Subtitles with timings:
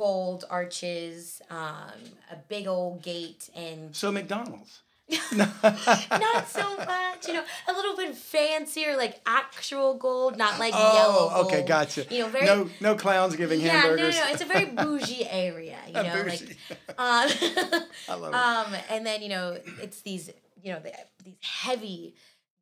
[0.00, 2.00] gold arches, um,
[2.32, 3.94] a big old gate, and.
[3.94, 4.80] So, McDonald's.
[5.32, 10.94] not so much, you know, a little bit fancier, like actual gold, not like oh,
[10.94, 11.28] yellow.
[11.30, 11.46] Gold.
[11.46, 12.06] okay, gotcha.
[12.08, 14.14] You know, very no, no clowns giving yeah, hamburgers.
[14.14, 14.32] no, no, no.
[14.32, 16.86] It's a very bougie area, you know, like, um,
[18.08, 18.34] I love it.
[18.34, 20.30] Um, and then you know, it's these,
[20.62, 20.92] you know, the,
[21.24, 22.14] these heavy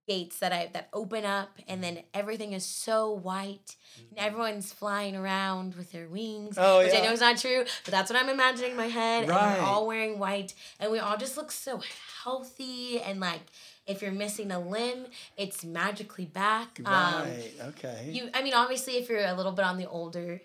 [0.09, 4.27] gates that I that open up, and then everything is so white, and mm-hmm.
[4.27, 7.01] everyone's flying around with their wings, oh, which yeah.
[7.01, 9.29] I know is not true, but that's what I'm imagining in my head.
[9.29, 9.41] Right.
[9.41, 11.81] And we're all wearing white, and we all just look so
[12.25, 13.41] healthy and like
[13.89, 16.79] if you're missing a limb, it's magically back.
[16.85, 17.53] Um, right.
[17.61, 18.11] Um, okay.
[18.11, 20.43] You, I mean, obviously, if you're a little bit on the older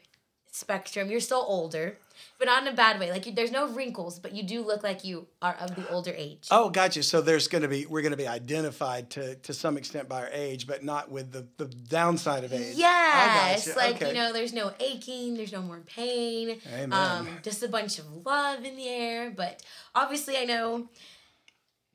[0.49, 1.97] spectrum, you're still older,
[2.39, 3.11] but not in a bad way.
[3.11, 6.13] Like you, there's no wrinkles, but you do look like you are of the older
[6.15, 6.47] age.
[6.51, 7.03] Oh, gotcha.
[7.03, 10.21] So there's going to be we're going to be identified to to some extent by
[10.21, 12.75] our age, but not with the the downside of age.
[12.75, 13.77] Yes, gotcha.
[13.77, 14.09] like okay.
[14.09, 16.59] you know, there's no aching, there's no more pain.
[16.73, 16.93] Amen.
[16.93, 19.31] Um, just a bunch of love in the air.
[19.31, 19.61] But
[19.95, 20.89] obviously, I know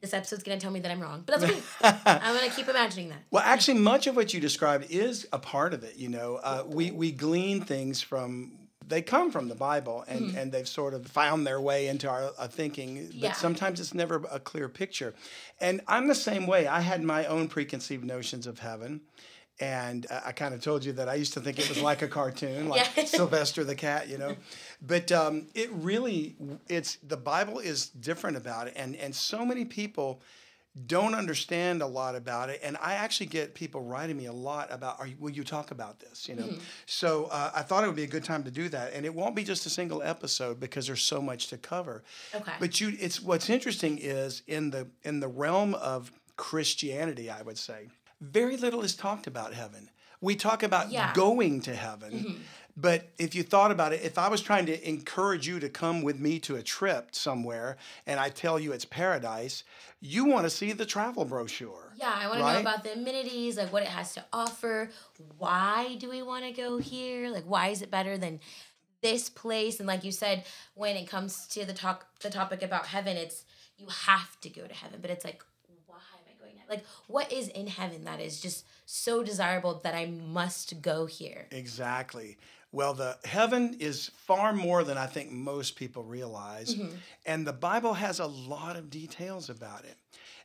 [0.01, 1.63] this episode's going to tell me that I'm wrong, but that's okay.
[2.07, 3.19] I'm going to keep imagining that.
[3.31, 5.97] Well, actually, much of what you described is a part of it.
[5.97, 10.39] You know, uh, we we glean things from they come from the Bible and, mm-hmm.
[10.39, 13.33] and they've sort of found their way into our, our thinking, but yeah.
[13.33, 15.15] sometimes it's never a clear picture.
[15.61, 16.67] And I'm the same way.
[16.67, 19.03] I had my own preconceived notions of heaven.
[19.61, 22.07] And I kind of told you that I used to think it was like a
[22.07, 23.05] cartoon, like yeah.
[23.07, 24.37] Sylvester the cat, you know.
[24.81, 26.37] But um, it really,
[26.69, 30.23] it's the Bible is different about it, and and so many people
[30.87, 34.69] don't understand a lot about it and i actually get people writing me a lot
[34.71, 36.59] about are you, will you talk about this you know mm-hmm.
[36.87, 39.15] so uh, i thought it would be a good time to do that and it
[39.15, 42.03] won't be just a single episode because there's so much to cover
[42.35, 47.43] okay but you it's what's interesting is in the in the realm of christianity i
[47.43, 47.89] would say
[48.21, 49.91] very little is talked about heaven.
[50.21, 51.13] We talk about yeah.
[51.15, 52.13] going to heaven.
[52.13, 52.43] Mm-hmm.
[52.81, 56.03] But if you thought about it, if I was trying to encourage you to come
[56.03, 59.65] with me to a trip somewhere and I tell you it's paradise,
[60.01, 61.93] you want to see the travel brochure.
[61.97, 62.49] Yeah, I want right?
[62.49, 64.91] to know about the amenities, like what it has to offer.
[65.39, 67.31] Why do we want to go here?
[67.31, 68.39] Like, why is it better than
[69.03, 69.81] this place?
[69.81, 70.45] And like you said,
[70.75, 73.45] when it comes to the talk, the topic about heaven, it's
[73.77, 75.43] you have to go to heaven, but it's like
[75.87, 76.55] why am I going?
[76.55, 81.07] To, like, what is in heaven that is just so desirable that I must go
[81.07, 81.47] here?
[81.51, 82.37] Exactly.
[82.71, 86.97] Well, the heaven is far more than I think most people realize, mm-hmm.
[87.25, 89.97] and the Bible has a lot of details about it.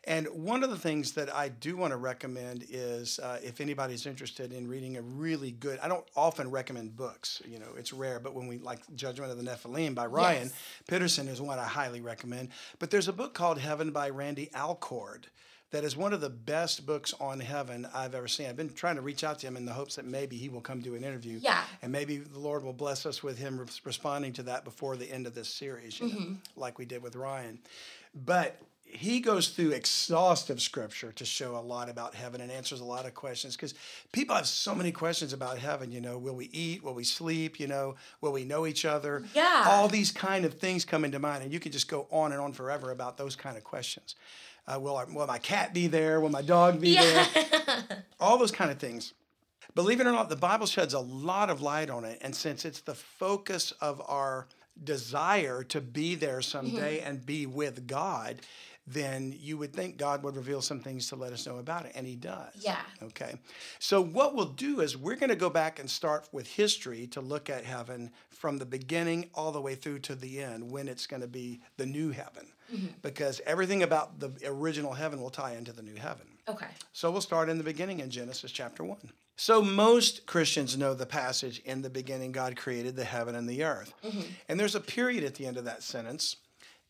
[0.06, 4.06] And one of the things that I do want to recommend is uh, if anybody's
[4.06, 8.20] interested in reading a really good, I don't often recommend books, you know, it's rare,
[8.20, 10.54] but when we like Judgment of the Nephilim by Ryan yes.
[10.90, 12.50] Pitterson is one I highly recommend.
[12.80, 15.24] But there's a book called Heaven by Randy Alcorn
[15.74, 18.48] that is one of the best books on heaven I've ever seen.
[18.48, 20.62] I've been trying to reach out to him in the hopes that maybe he will
[20.62, 21.40] come do an interview.
[21.42, 21.64] Yeah.
[21.81, 25.25] And maybe the Lord will bless us with him responding to that before the end
[25.25, 26.31] of this series, you mm-hmm.
[26.34, 27.58] know, like we did with Ryan.
[28.14, 32.86] But he goes through exhaustive scripture to show a lot about heaven and answers a
[32.86, 33.74] lot of questions because
[34.12, 37.60] people have so many questions about heaven you know will we eat will we sleep
[37.60, 39.64] you know will we know each other Yeah.
[39.66, 42.40] all these kind of things come into mind and you can just go on and
[42.40, 44.16] on forever about those kind of questions
[44.68, 46.19] uh, will, our, will my cat be there?
[46.21, 47.27] Will my dog be there?
[48.19, 49.13] All those kind of things.
[49.75, 52.19] Believe it or not the bible sheds a lot of light on it.
[52.21, 54.48] And since it's the focus of our
[54.83, 57.07] desire to be there someday Mm-hmm.
[57.10, 58.38] and be with god
[58.86, 61.94] then you would think god would reveal some things to let us know about it.
[61.95, 62.54] And he does.
[62.60, 62.81] Yeah.
[63.01, 63.36] okay.
[63.80, 67.21] So what we'll do is we're going to go back and start with history to
[67.21, 71.07] look at heaven from the beginning all the way through to the end when it's
[71.07, 72.88] going to be the new heaven Mm-hmm.
[73.02, 76.68] because everything about the original heaven will tie into the new heaven Okay.
[76.92, 78.98] so we'll start in the beginning in Genesis chapter 1.
[79.36, 83.64] So most Christians know the passage in the beginning God created the heaven and the
[83.64, 83.94] earth.
[84.04, 84.22] Mm-hmm.
[84.50, 86.38] And there's a period at the end of that sentence.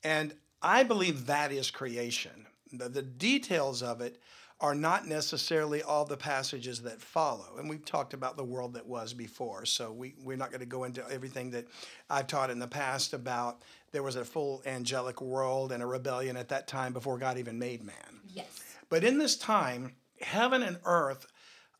[0.04, 2.48] And I believe that is creation.
[2.72, 4.20] The, the details of it
[4.60, 7.58] are not necessarily all the passages that follow.
[7.58, 9.66] And we've talked about the world that was before.
[9.66, 11.68] So we, we're not going to go into everything that
[12.10, 13.62] I've taught in the past about
[13.94, 17.58] there was a full angelic world and a rebellion at that time before God even
[17.58, 18.22] made man.
[18.28, 18.48] Yes.
[18.90, 21.28] But in this time, heaven and earth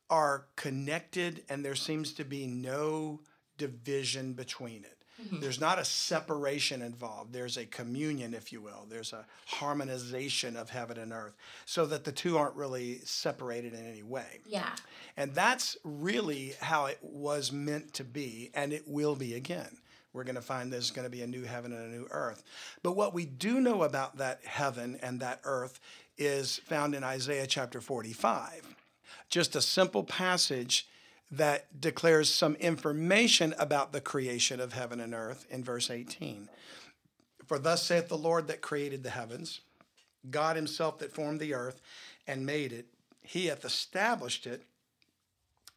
[0.10, 3.20] are connected, and there seems to be no
[3.58, 4.98] division between it.
[5.22, 5.40] Mm-hmm.
[5.40, 7.34] There's not a separation involved.
[7.34, 8.86] There's a communion, if you will.
[8.90, 13.88] There's a harmonization of heaven and earth so that the two aren't really separated in
[13.88, 14.42] any way.
[14.46, 14.70] Yeah.
[15.18, 19.78] And that's really how it was meant to be, and it will be again.
[20.14, 22.44] We're going to find there's going to be a new heaven and a new earth.
[22.84, 25.80] But what we do know about that heaven and that earth
[26.18, 28.76] is found in Isaiah chapter 45.
[29.30, 30.88] Just a simple passage
[31.32, 36.48] that declares some information about the creation of heaven and earth in verse 18.
[37.48, 39.62] For thus saith the Lord that created the heavens,
[40.30, 41.82] God himself that formed the earth
[42.28, 42.86] and made it,
[43.24, 44.64] he hath established it.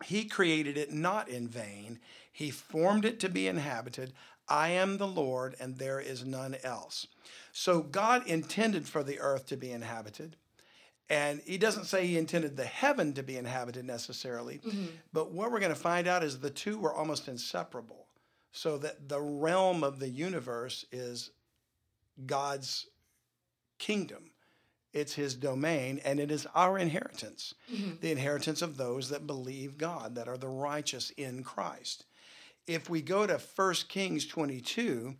[0.04, 2.00] He created it not in vain.
[2.36, 4.12] He formed it to be inhabited.
[4.46, 7.06] I am the Lord, and there is none else.
[7.50, 10.36] So God intended for the earth to be inhabited.
[11.08, 14.58] And he doesn't say he intended the heaven to be inhabited necessarily.
[14.58, 14.84] Mm-hmm.
[15.14, 18.06] But what we're going to find out is the two were almost inseparable.
[18.52, 21.30] So that the realm of the universe is
[22.26, 22.86] God's
[23.78, 24.32] kingdom.
[24.92, 27.92] It's his domain, and it is our inheritance, mm-hmm.
[28.02, 32.04] the inheritance of those that believe God, that are the righteous in Christ.
[32.66, 35.14] If we go to 1 Kings 22,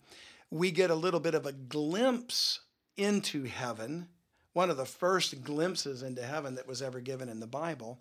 [0.51, 2.61] we get a little bit of a glimpse
[2.97, 4.09] into heaven,
[4.53, 8.01] one of the first glimpses into heaven that was ever given in the Bible,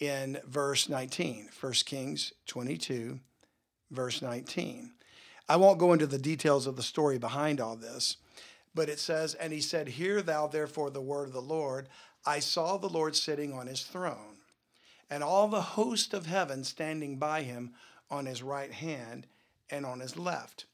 [0.00, 1.48] in verse 19.
[1.58, 3.20] 1 Kings 22,
[3.90, 4.92] verse 19.
[5.48, 8.18] I won't go into the details of the story behind all this,
[8.74, 11.88] but it says, And he said, Hear thou therefore the word of the Lord.
[12.26, 14.38] I saw the Lord sitting on his throne,
[15.08, 17.72] and all the host of heaven standing by him
[18.10, 19.26] on his right hand
[19.70, 20.66] and on his left.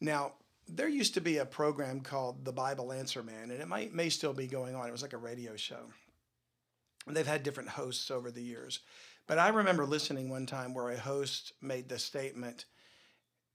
[0.00, 0.32] Now,
[0.68, 4.08] there used to be a program called The Bible Answer Man, and it might, may
[4.08, 4.88] still be going on.
[4.88, 5.90] It was like a radio show.
[7.06, 8.80] And they've had different hosts over the years.
[9.26, 12.64] But I remember listening one time where a host made the statement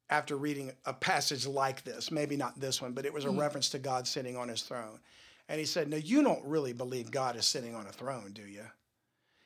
[0.10, 3.40] after reading a passage like this, maybe not this one, but it was a hmm.
[3.40, 5.00] reference to God sitting on his throne.
[5.48, 8.44] And he said, No, you don't really believe God is sitting on a throne, do
[8.44, 8.66] you?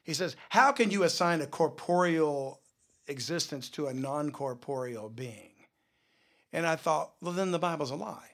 [0.04, 2.62] He says, How can you assign a corporeal
[3.08, 5.52] existence to a non corporeal being?
[6.54, 8.30] And I thought, Well, then the Bible's a lie.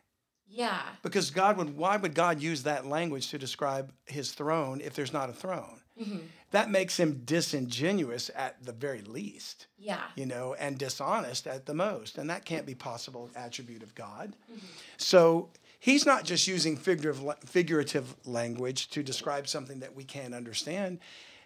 [0.47, 0.81] Yeah.
[1.01, 5.13] Because God would, why would God use that language to describe his throne if there's
[5.13, 5.81] not a throne?
[5.99, 6.17] Mm-hmm.
[6.51, 10.01] That makes him disingenuous at the very least, Yeah.
[10.15, 12.17] you know, and dishonest at the most.
[12.17, 14.35] And that can't be possible attribute of God.
[14.51, 14.65] Mm-hmm.
[14.97, 15.49] So
[15.79, 20.99] he's not just using figurative, figurative language to describe something that we can't understand.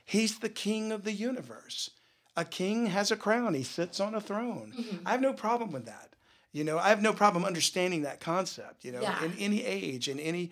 [0.03, 1.91] He's the king of the universe.
[2.37, 4.73] A king has a crown, he sits on a throne.
[4.77, 5.07] Mm-hmm.
[5.07, 6.09] I have no problem with that.
[6.51, 8.85] You know, I have no problem understanding that concept.
[8.85, 9.23] You know, Yeah.
[9.23, 10.51] in any age, in any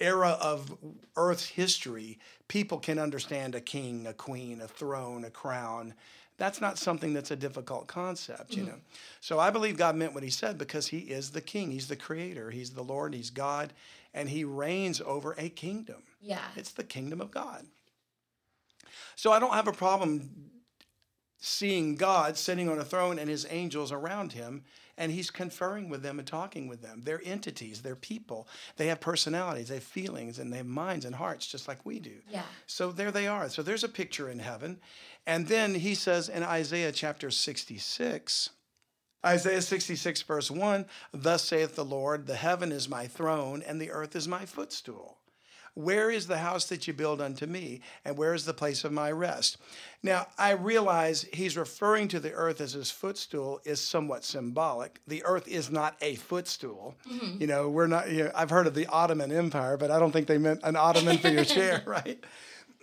[0.00, 0.76] era of
[1.16, 2.18] Earth's history,
[2.48, 5.94] people can understand a king, a queen, a throne, a crown.
[6.38, 8.72] That's not something that's a difficult concept, you mm-hmm.
[8.72, 8.78] know.
[9.20, 11.96] So I believe God meant what he said because he is the king, he's the
[11.96, 13.72] creator, he's the Lord, he's God,
[14.14, 16.02] and he reigns over a kingdom.
[16.20, 16.40] Yeah.
[16.56, 17.66] It's the kingdom of God.
[19.14, 20.50] So I don't have a problem
[21.44, 24.62] seeing God sitting on a throne and his angels around him,
[24.96, 27.00] and he's conferring with them and talking with them.
[27.02, 28.46] They're entities, they're people.
[28.76, 31.98] They have personalities, they have feelings, and they have minds and hearts just like we
[31.98, 32.14] do.
[32.30, 32.44] Yeah.
[32.68, 33.48] So there they are.
[33.48, 34.78] So there's a picture in heaven.
[35.26, 38.50] And then he says in Isaiah chapter 66,
[39.26, 43.90] Isaiah 66, verse 1 Thus saith the Lord, the heaven is my throne, and the
[43.90, 45.18] earth is my footstool.
[45.74, 47.80] Where is the house that you build unto me?
[48.04, 49.56] And where is the place of my rest?
[50.02, 55.00] Now, I realize he's referring to the earth as his footstool is somewhat symbolic.
[55.06, 56.94] The earth is not a footstool.
[57.10, 57.40] Mm-hmm.
[57.40, 60.12] You know, we're not, you know, I've heard of the Ottoman Empire, but I don't
[60.12, 62.22] think they meant an ottoman for your chair, right?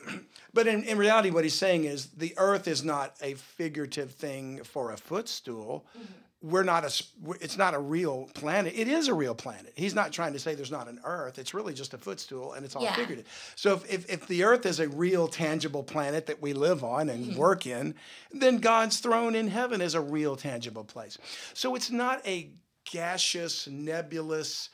[0.51, 4.63] But in, in reality, what he's saying is the earth is not a figurative thing
[4.63, 5.85] for a footstool.
[5.95, 7.03] Mm-hmm we're not a
[7.41, 8.73] it's not a real planet.
[8.75, 9.73] It is a real planet.
[9.75, 11.37] He's not trying to say there's not an earth.
[11.37, 12.95] It's really just a footstool and it's all yeah.
[12.95, 13.27] figurative.
[13.55, 17.09] So if, if, if, the earth is a real tangible planet that we live on
[17.09, 17.37] and mm-hmm.
[17.37, 17.95] work in
[18.31, 21.17] then god's throne in heaven is a real tangible place.
[21.53, 22.51] So it's not a
[22.85, 24.69] gaseous nebulous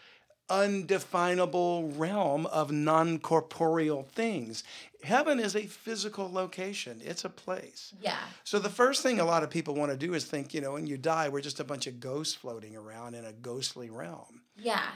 [0.49, 4.63] undefinable realm of non corporeal things.
[5.03, 7.93] Heaven is a physical location, it's a place.
[8.01, 8.17] Yeah.
[8.43, 10.73] So the first thing a lot of people want to do is think, you know,
[10.73, 14.41] when you die, we're just a bunch of ghosts floating around in a ghostly realm.
[14.57, 14.87] Yeah.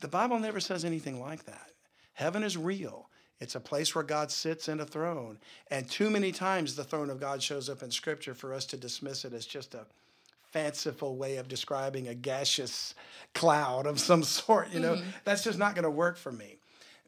[0.00, 1.72] The Bible never says anything like that.
[2.14, 3.08] Heaven is real.
[3.40, 5.38] It's a place where God sits in a throne.
[5.70, 8.76] And too many times the throne of God shows up in Scripture for us to
[8.76, 9.86] dismiss it as just a
[10.52, 12.94] fanciful way of describing a gaseous
[13.34, 14.72] cloud of some sort.
[14.72, 15.10] You know, mm-hmm.
[15.24, 16.58] that's just not going to work for me.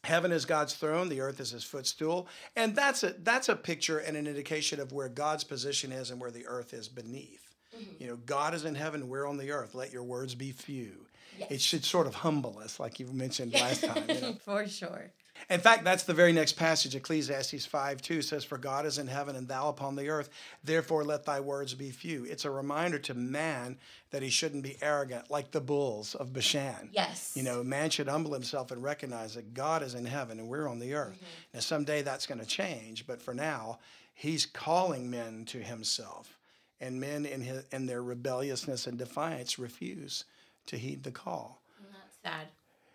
[0.02, 2.26] Heaven is God's throne, the earth is his footstool.
[2.56, 6.20] And that's a that's a picture and an indication of where God's position is and
[6.20, 7.54] where the earth is beneath.
[7.76, 8.02] Mm-hmm.
[8.02, 9.74] You know, God is in heaven, we're on the earth.
[9.74, 11.06] Let your words be few.
[11.38, 11.50] Yes.
[11.50, 14.04] It should sort of humble us, like you mentioned last time.
[14.08, 14.32] You know?
[14.44, 15.10] For sure.
[15.48, 19.06] In fact, that's the very next passage, Ecclesiastes 5 2 says, For God is in
[19.06, 20.28] heaven and thou upon the earth,
[20.62, 22.24] therefore let thy words be few.
[22.24, 23.78] It's a reminder to man
[24.10, 26.90] that he shouldn't be arrogant like the bulls of Bashan.
[26.92, 27.32] Yes.
[27.34, 30.68] You know, man should humble himself and recognize that God is in heaven and we're
[30.68, 31.16] on the earth.
[31.16, 31.54] Mm-hmm.
[31.54, 33.78] Now, someday that's going to change, but for now,
[34.12, 36.36] he's calling men to himself.
[36.80, 40.24] And men in, his, in their rebelliousness and defiance refuse
[40.66, 41.60] to heed the call.
[41.92, 42.46] that's sad.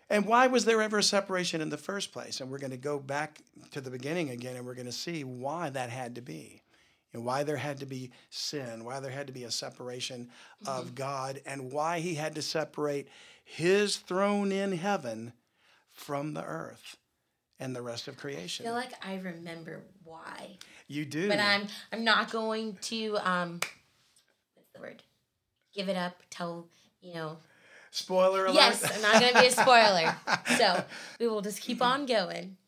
[0.08, 2.40] And why was there ever a separation in the first place?
[2.40, 3.40] And we're going to go back
[3.72, 6.62] to the beginning again and we're going to see why that had to be.
[7.12, 10.28] And why there had to be sin, why there had to be a separation
[10.62, 10.80] mm-hmm.
[10.80, 13.08] of God, and why he had to separate
[13.42, 15.32] his throne in heaven
[15.92, 16.98] from the earth
[17.58, 18.66] and the rest of creation.
[18.66, 20.58] I feel like I remember why.
[20.88, 21.28] You do.
[21.28, 23.60] But I'm I'm not going to um
[24.54, 25.02] what's the word?
[25.74, 26.66] Give it up, tell
[27.00, 27.38] you know
[27.96, 28.56] Spoiler alert.
[28.56, 30.14] Yes, I'm not going to be a spoiler.
[30.58, 30.84] so
[31.18, 32.58] we will just keep on going.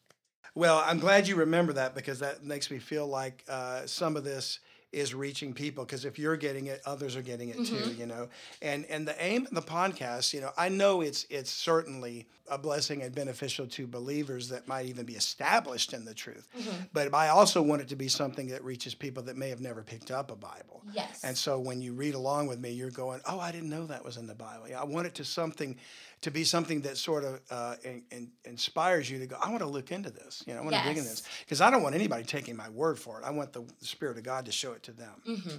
[0.55, 4.25] Well, I'm glad you remember that because that makes me feel like uh, some of
[4.25, 4.59] this
[4.93, 7.77] is reaching people because if you're getting it others are getting it mm-hmm.
[7.77, 8.27] too you know
[8.63, 12.57] and and the aim of the podcast you know i know it's it's certainly a
[12.57, 16.85] blessing and beneficial to believers that might even be established in the truth mm-hmm.
[16.95, 19.83] but i also want it to be something that reaches people that may have never
[19.83, 23.21] picked up a bible yes and so when you read along with me you're going
[23.27, 25.77] oh i didn't know that was in the bible i want it to something
[26.23, 29.61] to be something that sort of uh, in, in inspires you to go, I want
[29.61, 30.43] to look into this.
[30.47, 30.83] You know, I want yes.
[30.83, 33.25] to dig in this because I don't want anybody taking my word for it.
[33.25, 35.23] I want the, the Spirit of God to show it to them.
[35.29, 35.57] Mm-hmm.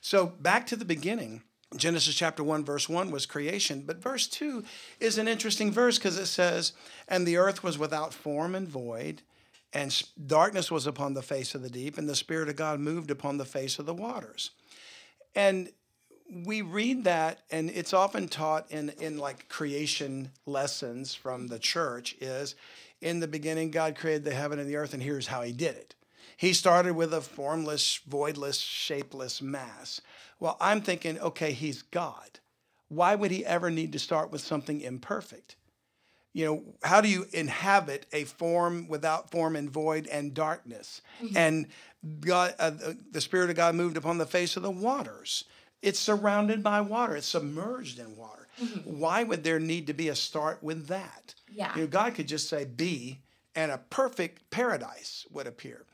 [0.00, 1.42] So back to the beginning.
[1.74, 4.62] Genesis chapter 1, verse 1 was creation, but verse 2
[5.00, 6.74] is an interesting verse because it says,
[7.08, 9.22] And the earth was without form and void,
[9.72, 13.10] and darkness was upon the face of the deep, and the Spirit of God moved
[13.10, 14.50] upon the face of the waters.
[15.34, 15.70] And
[16.32, 22.16] we read that and it's often taught in in like creation lessons from the church
[22.20, 22.54] is
[23.00, 25.76] in the beginning god created the heaven and the earth and here's how he did
[25.76, 25.94] it.
[26.36, 30.00] He started with a formless voidless shapeless mass.
[30.40, 32.40] Well i'm thinking okay he's god.
[32.88, 35.56] Why would he ever need to start with something imperfect?
[36.32, 41.02] You know how do you inhabit a form without form and void and darkness?
[41.22, 41.36] Mm-hmm.
[41.36, 41.66] and
[42.20, 42.70] god uh,
[43.10, 45.44] the spirit of god moved upon the face of the waters
[45.82, 47.16] it's surrounded by water.
[47.16, 48.48] It's submerged in water.
[48.60, 48.98] Mm-hmm.
[48.98, 51.34] Why would there need to be a start with that?
[51.50, 51.74] Yeah.
[51.74, 53.20] You know, God could just say be,
[53.54, 55.84] and a perfect paradise would appear.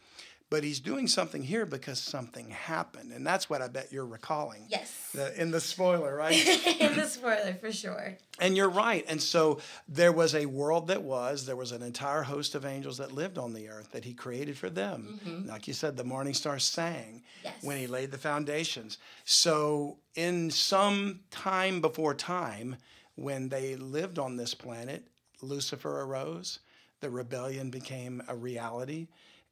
[0.50, 3.12] But he's doing something here because something happened.
[3.12, 4.64] And that's what I bet you're recalling.
[4.68, 5.10] Yes.
[5.12, 6.34] The, in the spoiler, right?
[6.80, 8.16] in the spoiler, for sure.
[8.38, 9.04] And you're right.
[9.08, 12.96] And so there was a world that was, there was an entire host of angels
[12.96, 15.20] that lived on the earth that he created for them.
[15.22, 15.48] Mm-hmm.
[15.50, 17.54] Like you said, the morning star sang yes.
[17.62, 18.96] when he laid the foundations.
[19.24, 22.76] So in some time before time,
[23.16, 25.06] when they lived on this planet,
[25.42, 26.60] Lucifer arose,
[27.00, 29.08] the rebellion became a reality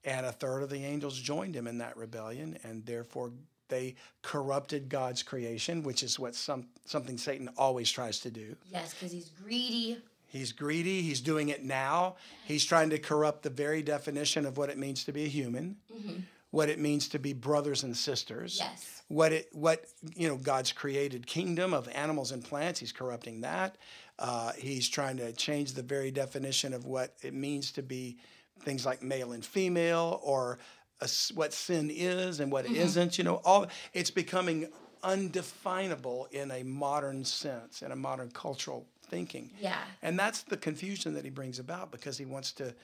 [0.07, 3.33] and a third of the angels joined him in that rebellion, and therefore
[3.69, 8.57] they corrupted God's creation, which is what some something Satan always tries to do.
[8.73, 9.99] Yes, because he's greedy.
[10.29, 11.03] He's greedy.
[11.03, 12.17] He's doing it now.
[12.45, 15.77] He's trying to corrupt the very definition of what it means to be a human.
[15.93, 16.21] Mm-hmm.
[16.51, 18.59] what it means to be brothers and sisters.
[18.61, 19.03] Yes.
[19.09, 19.85] What it what
[20.15, 22.79] you know God's created kingdom of animals and plants.
[22.79, 23.77] He's corrupting that.
[24.19, 28.17] Uh, he's trying to change the very definition of what it means to be
[28.61, 30.59] things like male and female or
[31.01, 33.01] a, what sin is and what Mm-hmm.
[33.01, 34.69] not You know, all it's becoming
[35.03, 39.51] undefinable in a modern sense, in a modern cultural thinking.
[39.61, 39.79] Yeah.
[40.03, 42.75] And that's the confusion that he brings about because he wants to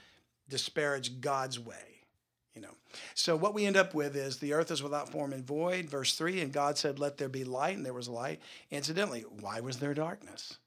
[0.49, 2.05] disparage God's way.
[2.55, 2.75] You know.
[3.15, 6.15] So what we end up with is the earth is without form and void, verse
[6.17, 8.41] 3, and God said, Let there be light, and there was light.
[8.71, 10.59] Incidentally, why was there darkness?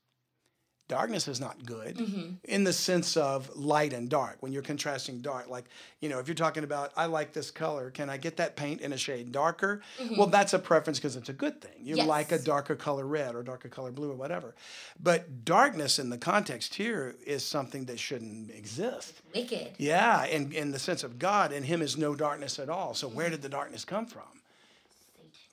[0.87, 2.33] Darkness is not good mm-hmm.
[2.43, 4.37] in the sense of light and dark.
[4.41, 5.65] When you're contrasting dark, like,
[5.99, 8.81] you know, if you're talking about, I like this color, can I get that paint
[8.81, 9.81] in a shade darker?
[9.99, 10.17] Mm-hmm.
[10.17, 11.71] Well, that's a preference because it's a good thing.
[11.81, 12.07] You Yes.
[12.07, 14.53] like a darker color red or darker color blue or whatever.
[15.01, 19.21] But darkness in the context here is something that shouldn't exist.
[19.33, 19.73] Wicked.
[19.77, 22.93] Yeah, in, in the sense of God, in Him is no darkness at all.
[22.93, 23.31] So where mm-hmm.
[23.31, 24.23] did the darkness come from?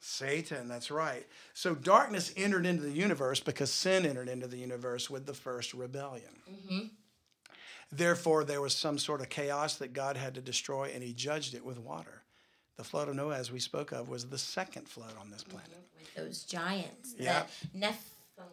[0.05, 1.25] Satan, that's right.
[1.55, 5.73] So darkness entered into the universe because sin entered into the universe with the first
[5.75, 6.33] rebellion.
[6.51, 6.87] Mm-hmm.
[7.93, 11.55] Therefore, there was some sort of chaos that God had to destroy, and He judged
[11.55, 12.23] it with water.
[12.77, 15.71] The flood of Noah, as we spoke of, was the second flood on this planet.
[15.71, 15.99] Mm-hmm.
[16.01, 17.15] With those giants.
[17.17, 17.45] Yeah.
[17.73, 18.49] The Nephilim.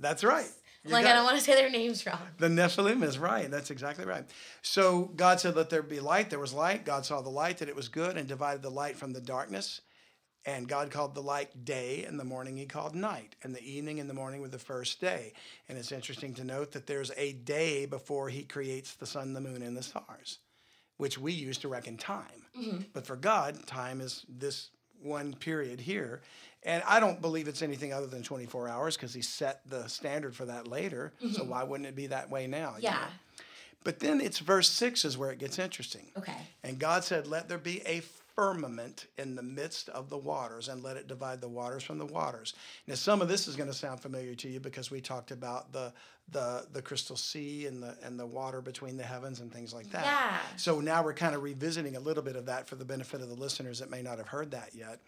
[0.00, 0.48] That's right.
[0.82, 2.20] You Like, I don't want to say their names wrong.
[2.38, 3.50] The Nephilim is right.
[3.50, 4.24] That's exactly right.
[4.62, 6.30] So God said, Let there be light.
[6.30, 6.86] There was light.
[6.86, 9.82] God saw the light, that it was good, and divided the light from the darkness.
[10.46, 13.98] And God called the light day, and the morning he called night, and the evening
[13.98, 15.32] and the morning were the first day.
[15.68, 19.40] And it's interesting to note that there's a day before he creates the sun, the
[19.40, 20.38] moon, and the stars,
[20.98, 22.44] which we use to reckon time.
[22.56, 22.78] Mm-hmm.
[22.92, 24.70] But for God, time is this
[25.02, 26.22] one period here.
[26.62, 30.34] And I don't believe it's anything other than 24 hours because he set the standard
[30.34, 31.12] for that later.
[31.20, 31.50] So mm-hmm.
[31.50, 32.74] why wouldn't it be that way now?
[32.76, 32.92] you Yeah.
[32.92, 33.42] know?
[33.84, 36.10] But then it's verse 6 is where it gets interesting.
[36.16, 36.34] Okay.
[36.64, 38.02] And God said, Let there be a
[38.36, 42.06] firmament in the midst of the waters, and let it divide the waters from the
[42.06, 42.54] waters.
[42.86, 45.72] Now, some of this is going to sound familiar to you because we talked about
[45.72, 45.92] the
[46.30, 49.90] the the crystal sea and the and the water between the heavens and things like
[49.90, 50.04] that.
[50.04, 50.38] Yeah.
[50.56, 53.28] So now we're kind of revisiting a little bit of that for the benefit of
[53.28, 55.00] the listeners that may not have heard that yet.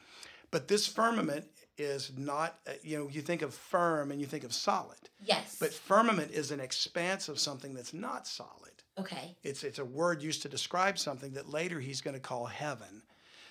[0.50, 1.44] But this firmament
[1.76, 4.96] is not, uh, you know, you think of firm and you think of solid.
[5.22, 5.58] Yes.
[5.60, 8.72] But firmament is an expanse of something that's not solid.
[8.98, 9.36] okay.
[9.44, 13.02] It's, it's a word used to describe something that later he's going to call heaven.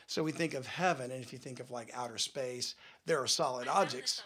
[0.07, 3.27] So we think of heaven, and if you think of like outer space, there are
[3.27, 4.23] solid objects.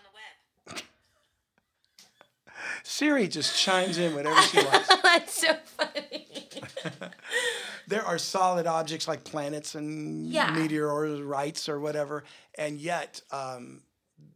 [2.83, 4.87] Siri just chimes in whenever she wants.
[5.03, 6.27] That's so funny.
[7.87, 10.51] There are solid objects like planets and Yeah.
[10.51, 12.23] meteorites or whatever,
[12.57, 13.81] and yet um,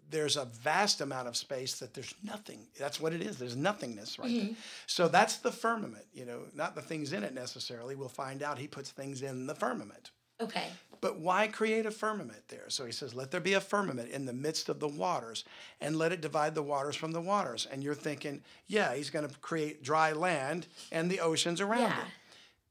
[0.10, 2.68] there's a vast amount of space that there's nothing.
[2.78, 3.38] That's what it is.
[3.38, 4.56] There's nothingness right there.
[4.88, 6.06] So that's the firmament.
[6.14, 7.96] You know, not the things in it necessarily.
[7.96, 8.58] We'll find out.
[8.58, 10.10] He puts things in the firmament.
[10.42, 10.68] Okay.
[11.02, 12.66] But why create a firmament there?
[12.70, 15.44] So he says, Let there be a firmament in the midst of the waters,
[15.80, 17.68] and let it divide the waters from the waters.
[17.72, 22.00] And you're thinking, yeah, he's going to create dry land and the oceans around Yeah.
[22.02, 22.08] it.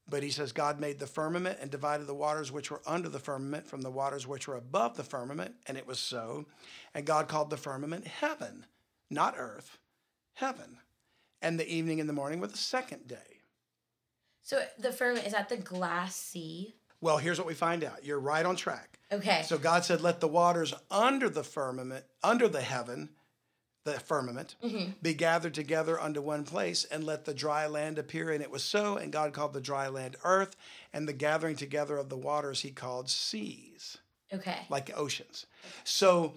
[0.08, 3.18] But he says, God made the firmament and divided the waters which were under the
[3.18, 5.54] firmament from the waters which were above the firmament.
[5.66, 6.44] And it was so.
[6.94, 8.66] And God called the firmament heaven,
[9.10, 9.78] not earth,
[10.34, 10.78] heaven.
[11.40, 13.40] And the evening and the morning were the second day.
[14.42, 16.74] So the firmament is that the glass sea?
[17.04, 18.02] Well, here's what we find out.
[18.02, 18.98] You're right on track.
[19.12, 19.42] Okay.
[19.42, 23.10] So God said, Let the waters under the firmament, under the heaven,
[23.84, 24.92] the firmament, mm-hmm.
[25.02, 28.30] be gathered together unto one place, and let the dry land appear.
[28.30, 28.96] And it was so.
[28.96, 30.56] And God called the dry land earth,
[30.94, 33.98] and the gathering together of the waters he called seas,
[34.32, 34.60] okay.
[34.70, 35.44] like oceans.
[35.84, 36.32] So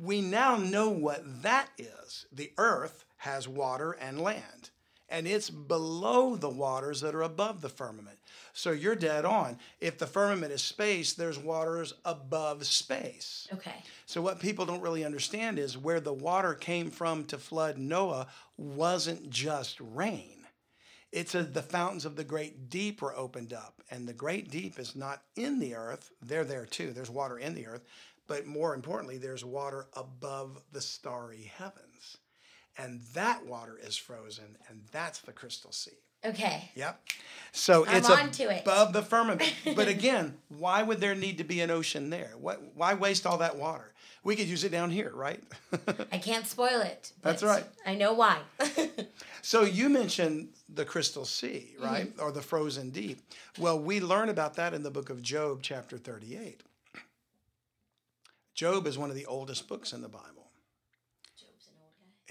[0.00, 2.26] we now know what that is.
[2.30, 4.70] The earth has water and land,
[5.12, 8.18] and it's below the waters that are above the firmament.
[8.54, 9.58] So you're dead on.
[9.80, 13.46] If the firmament is space, there's waters above space.
[13.52, 13.84] Okay.
[14.06, 18.26] So what people don't really understand is where the water came from to flood Noah
[18.56, 20.46] wasn't just rain.
[21.12, 24.78] It's a, the fountains of the great deep were opened up, and the great deep
[24.78, 26.10] is not in the earth.
[26.22, 26.92] They're there too.
[26.92, 27.84] There's water in the earth,
[28.26, 32.16] but more importantly, there's water above the starry heavens,
[32.78, 35.98] and that water is frozen, and that's the crystal sea.
[36.24, 36.70] Okay.
[36.76, 37.00] Yep.
[37.50, 38.62] So I'm it's onto it.
[38.62, 39.52] above the firmament.
[39.76, 42.30] but again, why would there need to be an ocean there?
[42.40, 42.62] What?
[42.76, 43.92] Why waste all that water?
[44.24, 45.42] We could use it down here, right?
[46.12, 47.10] I can't spoil it.
[47.22, 47.64] That's right.
[47.84, 48.38] I know why.
[49.42, 51.84] so you mentioned the crystal sea, Mm-hmm.
[51.84, 53.20] right, or the frozen deep.
[53.58, 56.62] Well, we learn about that in the book of Job, chapter thirty-eight.
[58.54, 60.41] Job is one of the oldest books in the Bible.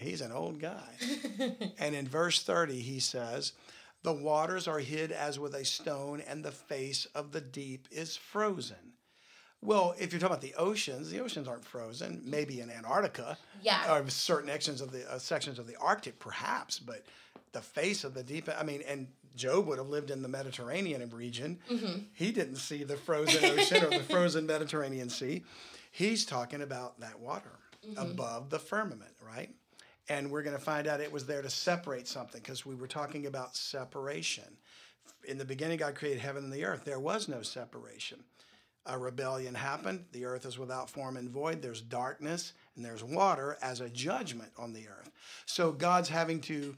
[0.02, 0.96] He's an old guy.
[1.80, 3.54] and in verse 30, he says,
[4.04, 8.16] The waters are hid as with a stone, and the face of the deep is
[8.18, 8.94] frozen.
[9.64, 12.22] Well, if you're talking about the oceans, the oceans aren't frozen.
[12.26, 13.94] Maybe in Antarctica, Yeah.
[13.96, 16.80] or certain sections of the uh, sections of the Arctic, perhaps.
[16.80, 17.06] But
[17.52, 21.08] the face of the deep, I mean, and Job would have lived in the Mediterranean
[21.12, 21.60] region.
[22.14, 25.44] He didn't see the frozen ocean or the frozen Mediterranean Sea.
[25.92, 27.52] He's talking about that water
[27.98, 29.54] above the firmament, right?
[30.12, 32.88] And we're going to find out it was there to separate something because we were
[32.88, 34.43] talking about separation.
[35.26, 36.84] In the beginning, God created heaven and the earth.
[36.84, 38.19] There was no separation
[38.86, 40.06] a rebellion happened.
[40.12, 41.62] The earth is without form and void.
[41.62, 45.12] There's darkness and there's water as a judgment on the earth.
[45.45, 46.76] So God's having to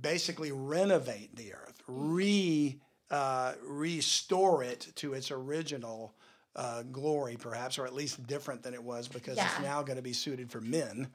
[0.00, 6.14] basically renovate the earth, re uh, restore it to its original
[6.56, 10.02] uh, glory, perhaps, or at least different than it was, because it's now going to
[10.02, 11.08] be suited for men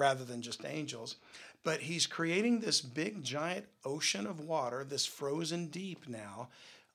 [0.00, 1.16] rather than just angels.
[1.62, 6.48] But he's creating this big, giant ocean of water, this frozen deep now,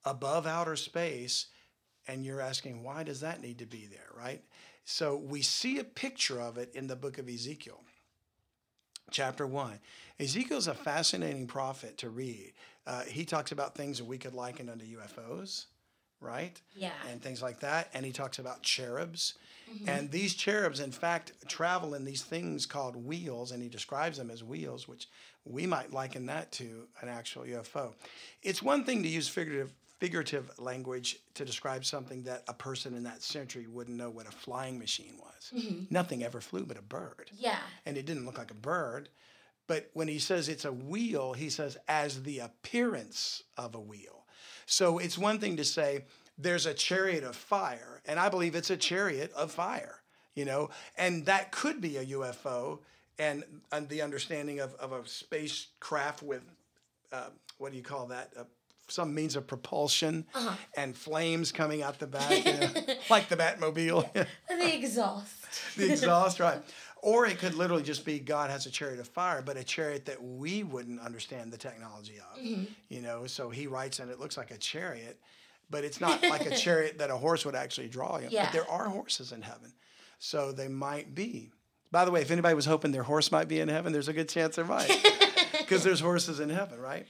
[0.03, 1.45] above outer space.
[2.07, 4.43] And you're asking, why does that need to be there, right?
[4.83, 7.81] So we see a picture of it in the book of Ezekiel,
[9.11, 9.79] chapter one.
[10.19, 12.53] Ezekiel's a fascinating prophet to read.
[12.87, 15.65] Uh, he talks about things that we could liken unto UFOs,
[16.25, 16.59] right?
[16.75, 16.91] Yeah.
[17.09, 17.89] And things like that.
[17.93, 19.35] And he talks about cherubs.
[19.73, 19.89] Mm-hmm.
[19.89, 24.29] And these cherubs, in fact, travel in these things called wheels, and he describes them
[24.29, 25.07] as wheels, which
[25.43, 27.93] we might liken that to an actual UFO.
[28.43, 33.03] It's one thing to use figurative figurative language to describe something that a person in
[33.03, 35.51] that century wouldn't know what a flying machine was.
[35.55, 35.85] Mm-hmm.
[35.89, 37.57] Nothing ever flew but a bird Yeah.
[37.85, 39.07] and it didn't look like a bird.
[39.67, 44.14] But when he says it's a wheel, he says as the appearance of a wheel.
[44.65, 46.05] So it's one thing to say
[46.37, 50.01] there's a chariot of fire, and I believe it's a chariot of fire,
[50.33, 52.79] you know, and that could be a UFO
[53.17, 56.43] and, and the understanding of, of a spacecraft with,
[57.11, 58.33] uh, what do you call that?
[58.37, 58.43] Uh,
[58.87, 60.25] some means of propulsion
[60.77, 62.67] and flames coming out the back, you know,
[63.09, 64.27] like the Batmobile.
[64.47, 65.33] The exhaust.
[65.77, 66.61] the exhaust, right?
[67.05, 70.05] Or it could literally just be God has a chariot of fire, but a chariot
[70.05, 72.41] that we wouldn't understand the technology of.
[72.41, 72.63] Mm-hmm.
[72.89, 75.19] You know, so he writes and it looks like a chariot,
[75.69, 78.17] but it's not like a chariot that a horse would actually draw.
[78.17, 78.29] You know?
[78.31, 78.45] Yeah.
[78.45, 79.71] But there are horses in heaven,
[80.17, 81.51] so they might be.
[81.91, 84.13] By the way, if anybody was hoping their horse might be in heaven, there's a
[84.13, 84.89] good chance there might,
[85.59, 87.05] because there's horses in heaven, right?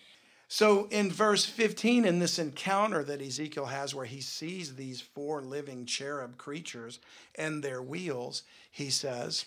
[0.50, 5.42] So in verse 15, in this encounter that Ezekiel has where he sees these four
[5.42, 7.00] living cherub creatures
[7.36, 9.46] and their wheels, he says,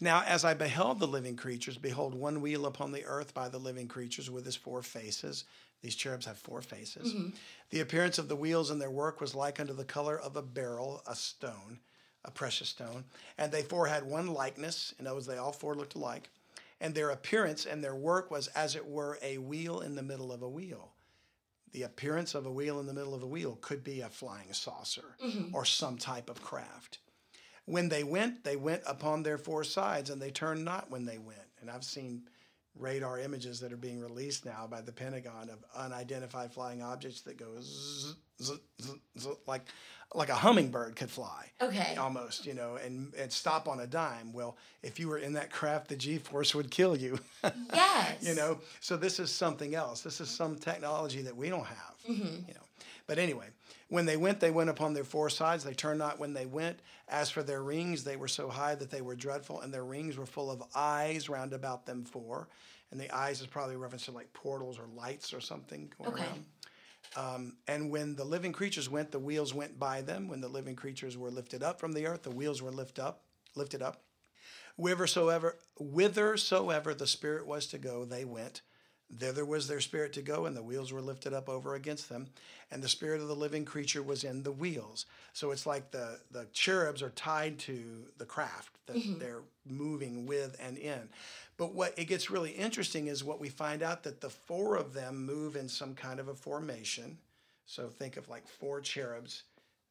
[0.00, 3.58] Now as I beheld the living creatures, behold, one wheel upon the earth by the
[3.58, 5.44] living creatures with his four faces.
[5.82, 7.12] These cherubs have four faces.
[7.12, 7.28] Mm-hmm.
[7.70, 10.42] The appearance of the wheels and their work was like unto the color of a
[10.42, 11.78] beryl, a stone,
[12.24, 13.04] a precious stone.
[13.36, 14.94] And they four had one likeness.
[14.98, 16.30] In other words, they all four looked alike
[16.80, 20.30] and their appearance and their work was as it were a wheel in the middle
[20.32, 20.92] of a wheel.
[21.72, 24.52] The appearance of a wheel in the middle of a wheel could be a flying
[24.52, 25.54] saucer mm-hmm.
[25.54, 26.98] or some type of craft.
[27.66, 31.18] When they went, they went upon their four sides and they turned not when they
[31.18, 31.38] went.
[31.60, 32.22] And I've seen
[32.78, 37.38] radar images that are being released now by the Pentagon of unidentified flying objects that
[37.38, 38.58] go zzz, zzz,
[39.18, 39.62] zzz, like
[40.14, 41.96] like a hummingbird could fly Okay.
[41.96, 44.32] almost, you know, and, and stop on a dime.
[44.32, 47.18] Well, if you were in that craft, the G force would kill you,
[47.72, 48.22] Yes.
[48.22, 48.60] you know.
[48.80, 50.02] So this is something else.
[50.02, 52.46] This is some technology that we don't have, mm-hmm.
[52.46, 52.60] you know.
[53.08, 53.46] But anyway,
[53.94, 55.62] when they went, they went upon their four sides.
[55.62, 56.80] They turned not when they went.
[57.08, 60.16] As for their rings, they were so high that they were dreadful, and their rings
[60.16, 62.48] were full of eyes round about them four.
[62.90, 66.12] And the eyes is probably a reference to like portals or lights or something going
[66.12, 66.24] Okay.
[66.24, 66.44] around.
[67.16, 70.26] Um, and when the living creatures went, the wheels went by them.
[70.26, 73.22] When the living creatures were lifted up from the earth, the wheels were lift up,
[73.54, 74.02] lifted up.
[74.76, 78.62] Whithersoever, whithersoever the spirit was to go, they went.
[79.12, 82.28] Thither was their spirit to go, and the wheels were lifted up over against them.
[82.70, 85.06] And the spirit of the living creature was in the wheels.
[85.32, 89.18] So it's like the, the cherubs are tied to the craft that mm-hmm.
[89.18, 91.08] they're moving with and in.
[91.56, 94.94] But what it gets really interesting is what we find out that the four of
[94.94, 97.18] them move in some kind of a formation.
[97.66, 99.44] So think of like four cherubs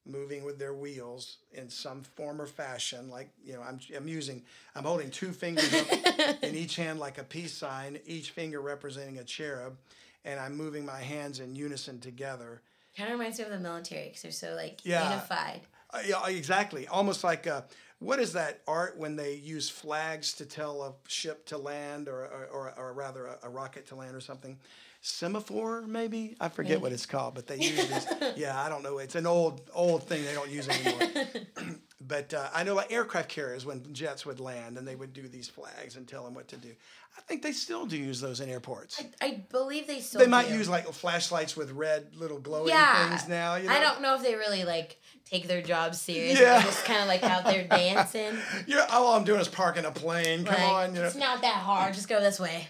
[0.06, 3.10] moving with their wheels in some form or fashion.
[3.10, 4.44] Like, you know, I'm, I'm using,
[4.76, 5.88] I'm holding two fingers up
[6.44, 9.78] in each hand like a peace sign, each finger representing a cherub,
[10.26, 12.62] and I'm moving my hands in unison together.
[12.98, 15.10] Kind of reminds me of the military because they're so like Yeah.
[15.12, 15.62] unified.
[15.92, 16.88] Uh, yeah, exactly.
[16.88, 17.62] Almost like uh,
[18.00, 22.26] what is that art when they use flags to tell a ship to land, or
[22.26, 24.58] or, or, or rather a, a rocket to land, or something?
[25.06, 28.08] Semaphore, maybe I forget what it's called, but they use this.
[28.38, 29.00] yeah, I don't know.
[29.00, 31.26] It's an old old thing they don't use anymore.
[32.08, 35.28] but uh, I know like aircraft carriers when jets would land and they would do
[35.28, 36.70] these flags and tell them what to do.
[37.18, 39.04] I think they still do use those in airports.
[39.22, 40.22] I, I believe they still.
[40.22, 40.54] They might do.
[40.54, 43.10] use like flashlights with red little glowing yeah.
[43.10, 43.56] things now.
[43.56, 43.74] You know?
[43.74, 46.40] I don't know if they really like take their job serious.
[46.40, 46.60] Yeah.
[46.60, 48.38] They're just kind of like out there dancing.
[48.68, 50.46] Yeah, all I'm doing is parking a plane.
[50.46, 51.08] Come like, on, you know.
[51.08, 51.94] It's not that hard.
[51.94, 52.70] Just go this way.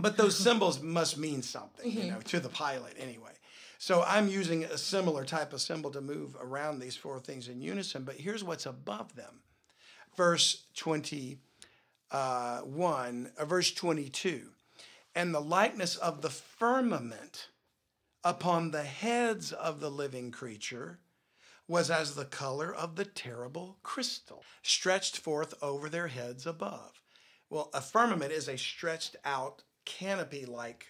[0.00, 2.00] But those symbols must mean something, Mm-hmm.
[2.00, 3.32] you know, to the pilot anyway.
[3.78, 7.62] So I'm using a similar type of symbol to move around these four things in
[7.62, 8.04] unison.
[8.04, 9.40] But here's what's above them.
[10.16, 11.38] Verse 21,
[12.10, 14.42] uh, verse 22.
[15.14, 17.48] And the likeness of the firmament
[18.22, 20.98] upon the heads of the living creature
[21.66, 27.00] was as the color of the terrible crystal, stretched forth over their heads above.
[27.48, 29.62] Well, a firmament is a stretched out
[29.98, 30.86] canopy like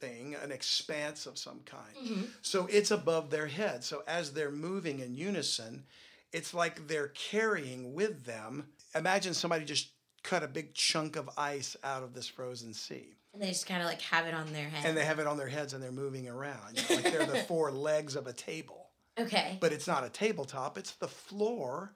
[0.00, 1.96] thing, an expanse of some kind.
[1.96, 2.22] Mm-hmm.
[2.42, 3.84] So it's above their head.
[3.84, 5.84] So as they're moving in unison,
[6.32, 8.66] it's like they're carrying with them.
[8.94, 9.90] Imagine somebody just
[10.24, 13.14] cut a big chunk of ice out of this frozen sea.
[13.32, 14.84] And they just kind of like have it on their head.
[14.84, 16.76] And they have it on their heads and they're moving around.
[16.76, 18.90] You know, like they're the four legs of a table.
[19.18, 19.56] okay.
[19.60, 21.94] But it's not a tabletop, it's the floor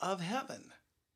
[0.00, 0.62] of heaven.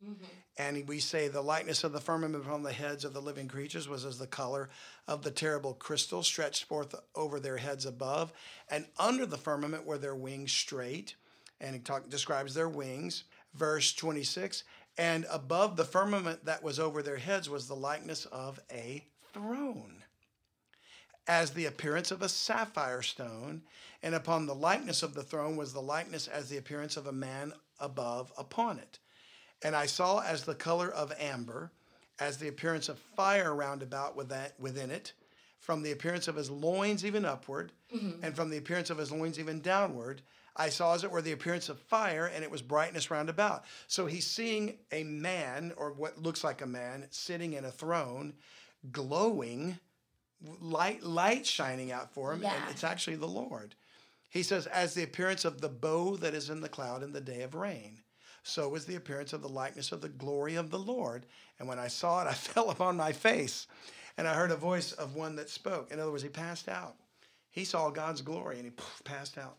[0.05, 0.25] Mm-hmm.
[0.59, 3.89] And we say the likeness of the firmament upon the heads of the living creatures
[3.89, 4.69] was as the color
[5.09, 8.33] of the terrible crystal stretched forth over their heads above.
[8.71, 11.15] And under the firmament were their wings straight.
[11.61, 13.25] And he talk, describes their wings.
[13.55, 14.65] Verse 26
[14.99, 20.03] And above the firmament that was over their heads was the likeness of a throne
[21.27, 23.63] as the appearance of a sapphire stone,
[24.03, 27.13] and upon the likeness of the throne was the likeness as the appearance of a
[27.13, 28.99] man above upon it.
[29.65, 31.71] And I saw as the color of amber,
[32.19, 35.13] as the appearance of fire round about within it,
[35.59, 38.25] from the appearance of his loins even upward, mm-hmm.
[38.25, 40.23] and from the appearance of his loins even downward.
[40.57, 43.65] I saw as it were the appearance of fire, and it was brightness round about.
[43.87, 48.35] So he's seeing a man, or what looks like a man, sitting in a throne,
[48.91, 49.79] glowing
[50.61, 52.55] light light shining out for him Yeah.
[52.55, 53.75] and it's actually the lord
[54.29, 57.21] he says as the appearance of the bow that is in the cloud in the
[57.21, 58.02] day of rain
[58.43, 61.27] so was the appearance of the likeness of the glory of the lord
[61.59, 63.67] and when i saw it i fell upon my face
[64.17, 66.97] and i heard a voice of one that spoke in other words he passed out
[67.51, 68.73] he saw god's glory and he
[69.05, 69.57] passed out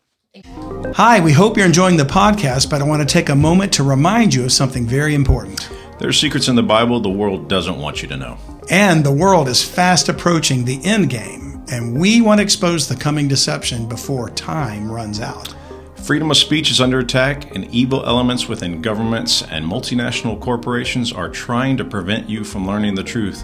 [0.96, 3.84] Hi, we hope you're enjoying the podcast, but I want to take a moment to
[3.84, 5.68] remind you of something very important.
[6.00, 8.36] There are secrets in the Bible the world doesn't want you to know.
[8.68, 12.96] And the world is fast approaching the end game, and we want to expose the
[12.96, 15.54] coming deception before time runs out.
[16.04, 21.30] Freedom of speech is under attack, and evil elements within governments and multinational corporations are
[21.30, 23.42] trying to prevent you from learning the truth.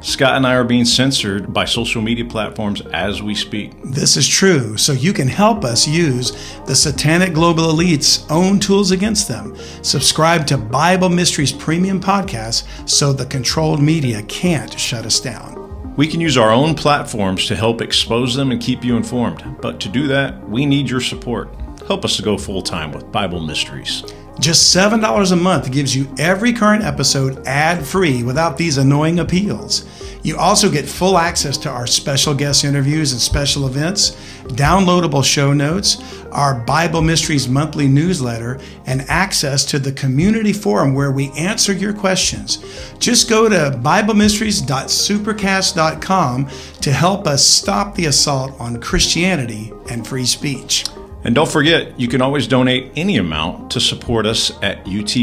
[0.00, 3.72] Scott and I are being censored by social media platforms as we speak.
[3.84, 6.30] This is true, so you can help us use
[6.64, 9.54] the satanic global elite's own tools against them.
[9.82, 15.94] Subscribe to Bible Mysteries Premium Podcast so the controlled media can't shut us down.
[15.96, 19.78] We can use our own platforms to help expose them and keep you informed, but
[19.80, 21.54] to do that, we need your support.
[21.88, 24.04] Help us to go full time with Bible Mysteries.
[24.38, 29.86] Just $7 a month gives you every current episode ad free without these annoying appeals.
[30.22, 34.10] You also get full access to our special guest interviews and special events,
[34.48, 35.96] downloadable show notes,
[36.30, 41.94] our Bible Mysteries monthly newsletter, and access to the community forum where we answer your
[41.94, 42.58] questions.
[42.98, 46.50] Just go to BibleMysteries.supercast.com
[46.82, 50.84] to help us stop the assault on Christianity and free speech.
[51.24, 55.20] And don't forget, you can always donate any amount to support us at utbnow.com.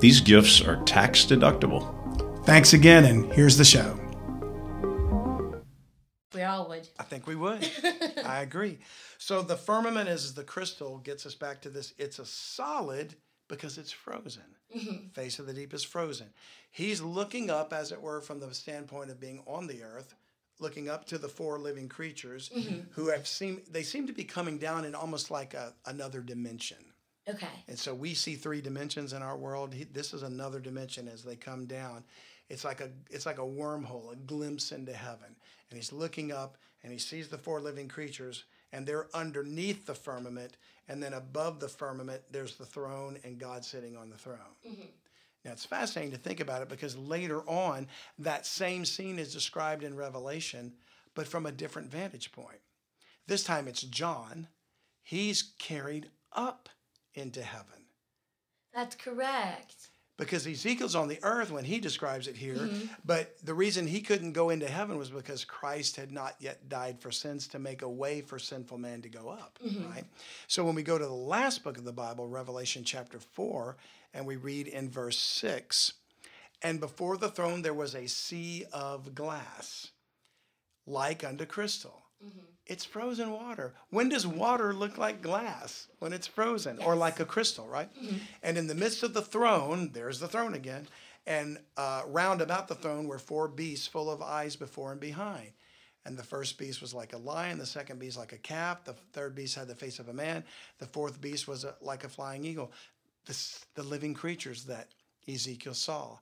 [0.00, 2.44] These gifts are tax deductible.
[2.44, 3.98] Thanks again, and here's the show.
[6.34, 6.88] We all would.
[6.98, 7.70] I think we would.
[8.24, 8.80] I agree.
[9.18, 11.94] So the firmament is the crystal gets us back to this.
[11.96, 13.14] It's a solid
[13.48, 14.42] because it's frozen.
[14.76, 15.08] Mm-hmm.
[15.08, 16.30] Face of the deep is frozen.
[16.70, 20.14] He's looking up, as it were, from the standpoint of being on the earth,
[20.60, 22.80] looking up to the four living creatures mm-hmm.
[22.92, 26.78] who have seem they seem to be coming down in almost like a, another dimension.
[27.28, 27.46] Okay.
[27.68, 29.72] And so we see three dimensions in our world.
[29.72, 32.04] He, this is another dimension as they come down.
[32.48, 35.34] It's like a it's like a wormhole, a glimpse into heaven.
[35.70, 39.94] And he's looking up and he sees the four living creatures and they're underneath the
[39.94, 40.56] firmament
[40.88, 44.38] and then above the firmament there's the throne and God sitting on the throne.
[44.68, 44.86] Mm-hmm.
[45.44, 47.86] Now it's fascinating to think about it because later on
[48.18, 50.72] that same scene is described in Revelation
[51.14, 52.58] but from a different vantage point.
[53.26, 54.48] This time it's John.
[55.02, 56.68] He's carried up
[57.14, 57.86] into heaven.
[58.74, 59.90] That's correct.
[60.16, 62.56] because Ezekiel's on the earth when he describes it here.
[62.56, 62.86] Mm-hmm.
[63.04, 67.00] But the reason he couldn't go into heaven was because Christ had not yet died
[67.00, 69.90] for sins to make a way for sinful man to go up, mm-hmm.
[69.90, 70.04] right?
[70.46, 73.76] So when we go to the last book of the Bible, Revelation chapter 4,
[74.14, 75.92] and we read in verse 6
[76.62, 79.90] And before the throne there was a sea of glass,
[80.86, 82.04] like unto crystal.
[82.24, 82.38] Mm-hmm.
[82.66, 83.74] It's frozen water.
[83.90, 85.88] When does water look like glass?
[85.98, 86.86] When it's frozen yes.
[86.86, 87.94] or like a crystal, right?
[87.94, 88.16] Mm-hmm.
[88.42, 90.88] And in the midst of the throne, there's the throne again.
[91.26, 95.52] And uh, round about the throne were four beasts full of eyes before and behind.
[96.06, 98.92] And the first beast was like a lion, the second beast like a calf, the
[99.12, 100.44] third beast had the face of a man,
[100.78, 102.72] the fourth beast was a, like a flying eagle.
[103.26, 104.88] This, the living creatures that
[105.28, 106.18] Ezekiel saw.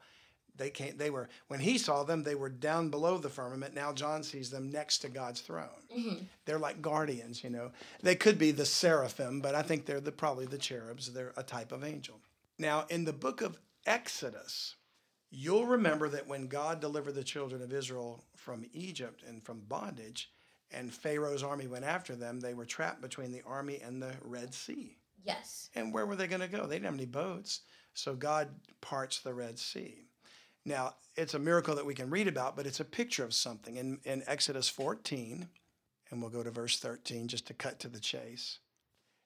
[0.56, 3.74] They came they were when he saw them they were down below the firmament.
[3.74, 5.68] Now john sees them next to god's throne.
[5.96, 6.24] Mm-hmm.
[6.44, 7.72] they're like guardians you know.
[8.02, 11.12] They could be the seraphim but i think they're the, probably the cherubs.
[11.12, 12.20] They're a type of angel.
[12.58, 14.76] Now in the book of exodus
[15.30, 20.30] you'll remember that when god delivered the children of israel from egypt and from bondage
[20.70, 24.54] and pharaoh's army went after them they were trapped between the army and the red
[24.54, 27.60] sea yes and where were they going to go they didn't have any boats
[27.94, 28.48] so god
[28.80, 30.06] parts the red sea
[30.64, 33.76] now, it's a miracle that we can read about, but it's a picture of something.
[33.76, 35.48] In, in Exodus 14,
[36.10, 38.58] and we'll go to verse 13 just to cut to the chase.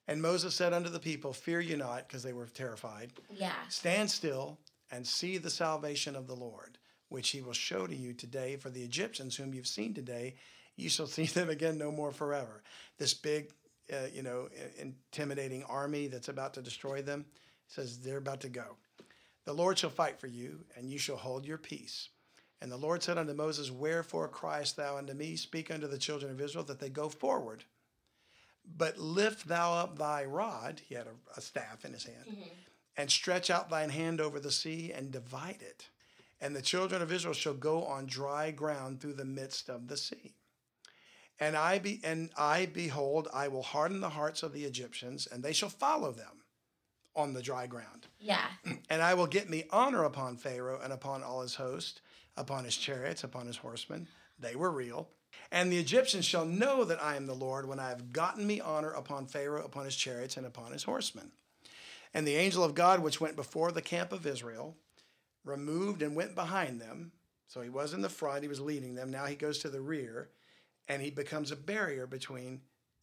[0.08, 3.12] And Moses said unto the people, Fear you not, because they were terrified.
[3.30, 3.52] Yeah.
[3.68, 4.58] Stand still
[4.90, 6.78] and see the salvation of the Lord,
[7.08, 8.56] which he will show to you today.
[8.56, 10.36] For the Egyptians whom you've seen today,
[10.76, 12.62] you shall see them again no more forever.
[12.98, 13.50] This big,
[13.92, 17.24] uh, you know, intimidating army that's about to destroy them
[17.68, 18.76] says they're about to go.
[19.44, 22.08] The Lord shall fight for you, and you shall hold your peace.
[22.60, 25.36] And the Lord said unto Moses, Wherefore criest thou unto me?
[25.36, 27.64] Speak unto the children of Israel that they go forward.
[28.76, 32.48] But lift thou up thy rod, he had a, a staff in his hand, mm-hmm.
[32.96, 35.88] and stretch out thine hand over the sea and divide it.
[36.40, 39.96] And the children of Israel shall go on dry ground through the midst of the
[39.96, 40.34] sea.
[41.38, 45.42] And I be and I behold, I will harden the hearts of the Egyptians, and
[45.42, 46.42] they shall follow them
[47.14, 48.06] on the dry ground.
[48.18, 48.46] Yeah.
[48.88, 52.00] And I will get me honor upon Pharaoh and upon all his host,
[52.36, 54.06] upon his chariots, upon his horsemen.
[54.38, 55.08] They were real.
[55.50, 58.60] And the Egyptians shall know that I am the Lord when I have gotten me
[58.60, 61.32] honor upon Pharaoh, upon his chariots, and upon his horsemen.
[62.14, 64.76] And the angel of God, which went before the camp of Israel,
[65.44, 67.12] removed and went behind them.
[67.48, 69.10] So he was in the front, he was leading them.
[69.10, 70.30] Now he goes to the rear,
[70.88, 72.60] and he becomes a barrier between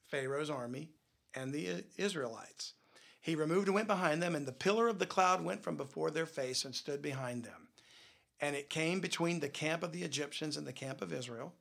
[0.07, 0.91] Pharaoh's army
[1.33, 2.73] and the uh, Israelites.
[3.19, 6.11] He removed and went behind them, and the pillar of the cloud went from before
[6.11, 7.69] their face and stood behind them.
[8.41, 11.53] And it came between the camp of the Egyptians and the camp of Israel.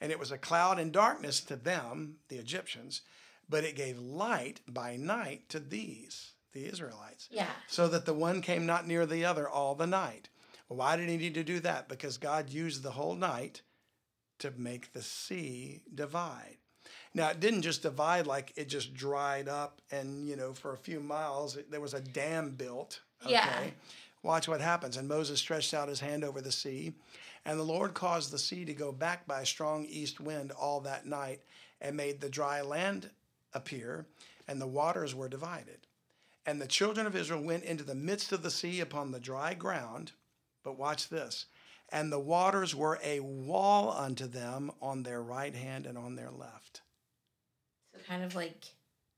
[0.00, 3.02] And it was a cloud and darkness to them, the Egyptians,
[3.48, 7.28] but it gave light by night to these, the Israelites.
[7.30, 7.50] Yeah.
[7.68, 10.28] So that the one came not near the other all the night.
[10.66, 11.88] Why did he need to do that?
[11.88, 13.62] Because God used the whole night
[14.38, 16.56] to make the sea divide.
[17.14, 20.76] Now it didn't just divide like it just dried up and you know for a
[20.76, 23.00] few miles it, there was a dam built.
[23.22, 23.32] Okay?
[23.32, 23.60] Yeah.
[24.22, 24.96] Watch what happens.
[24.96, 26.94] And Moses stretched out his hand over the sea,
[27.44, 30.80] and the Lord caused the sea to go back by a strong east wind all
[30.80, 31.40] that night,
[31.80, 33.10] and made the dry land
[33.52, 34.06] appear,
[34.48, 35.86] and the waters were divided.
[36.46, 39.52] And the children of Israel went into the midst of the sea upon the dry
[39.52, 40.12] ground.
[40.62, 41.44] But watch this.
[41.94, 46.32] And the waters were a wall unto them on their right hand and on their
[46.32, 46.82] left
[47.92, 48.64] So kind of like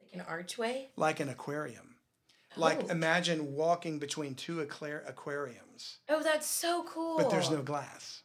[0.02, 0.90] like an archway?
[0.94, 1.96] Like an aquarium.
[2.54, 2.60] Oh.
[2.60, 5.98] Like imagine walking between two aquariums.
[6.10, 7.16] Oh, that's so cool.
[7.16, 8.22] But there's no glass.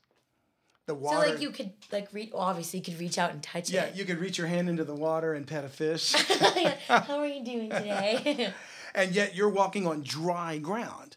[0.86, 1.28] The water.
[1.28, 2.32] So like you could like reach.
[2.34, 3.94] Well, obviously, you could reach out and touch yeah, it.
[3.94, 6.14] Yeah, you could reach your hand into the water and pet a fish.
[6.88, 8.54] How are you doing today?
[8.96, 11.11] and yet you're walking on dry ground.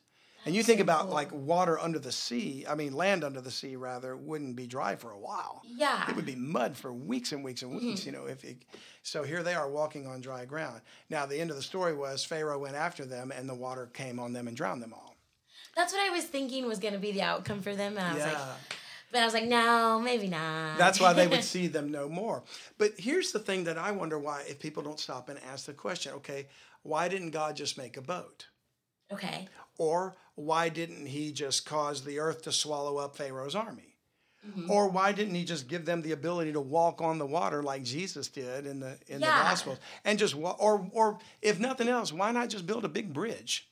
[0.47, 3.77] And you think about like water under the sea, I mean, land under the sea
[3.77, 5.63] rather, wouldn't be dry for a while.
[5.65, 6.09] Yeah.
[6.09, 8.11] It would be mud for weeks and weeks and weeks, mm-hmm.
[8.11, 8.59] you know, if it,
[9.03, 10.83] so here they are walking on dry ground.
[11.09, 14.21] Now, the end of the story was Pharaoh went after them and the water came
[14.21, 15.17] on them and drowned them all.
[15.75, 17.97] That's what I was thinking was going to be the outcome for them.
[17.97, 18.33] And I was yeah.
[18.33, 18.77] like,
[19.11, 20.77] but I was like, no, maybe not.
[20.77, 22.43] That's why they would see them no more.
[22.79, 25.73] But here's the thing that I wonder why, if people don't stop and ask the
[25.73, 26.49] question, okay,
[26.83, 28.47] why didn't God just make a boat?
[29.13, 29.49] Okay.
[29.79, 33.95] Or why didn't he just cause the earth to swallow up Pharaoh's army?
[34.47, 34.71] Mm-hmm.
[34.71, 37.83] Or why didn't he just give them the ability to walk on the water like
[37.83, 39.39] Jesus did in the in yeah.
[39.39, 43.13] the Gospels and just or or if nothing else, why not just build a big
[43.13, 43.69] bridge?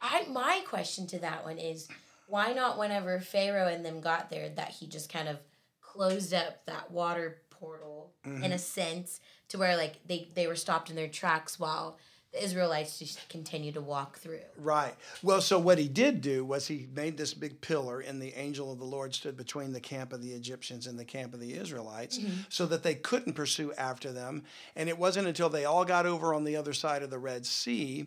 [0.00, 1.88] I my question to that one is
[2.28, 5.38] why not whenever Pharaoh and them got there that he just kind of
[5.80, 8.44] closed up that water portal mm-hmm.
[8.44, 11.98] in a sense to where like they they were stopped in their tracks while
[12.34, 14.40] the Israelites just continue to walk through.
[14.58, 14.94] Right.
[15.22, 18.72] Well, so what he did do was he made this big pillar, and the angel
[18.72, 21.54] of the Lord stood between the camp of the Egyptians and the camp of the
[21.54, 22.40] Israelites mm-hmm.
[22.48, 24.42] so that they couldn't pursue after them.
[24.74, 27.46] And it wasn't until they all got over on the other side of the Red
[27.46, 28.06] Sea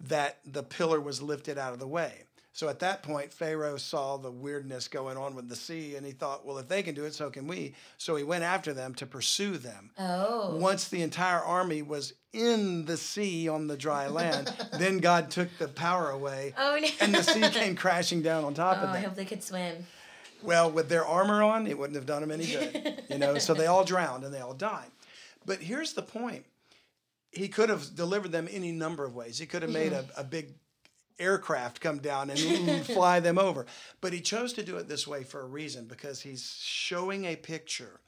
[0.00, 2.25] that the pillar was lifted out of the way.
[2.56, 6.12] So at that point, Pharaoh saw the weirdness going on with the sea, and he
[6.12, 7.74] thought, well, if they can do it, so can we.
[7.98, 9.90] So he went after them to pursue them.
[9.98, 10.56] Oh.
[10.56, 15.50] Once the entire army was in the sea on the dry land, then God took
[15.58, 16.88] the power away, oh, no.
[17.02, 18.96] and the sea came crashing down on top oh, of them.
[18.96, 19.84] I hope they could swim.
[20.42, 23.02] Well, with their armor on, it wouldn't have done them any good.
[23.10, 24.88] You know, so they all drowned and they all died.
[25.44, 26.46] But here's the point.
[27.32, 29.38] He could have delivered them any number of ways.
[29.38, 30.54] He could have made a, a big
[31.18, 32.38] aircraft come down and
[32.86, 33.66] fly them over.
[34.00, 37.36] But he chose to do it this way for a reason because he's showing a
[37.36, 38.00] picture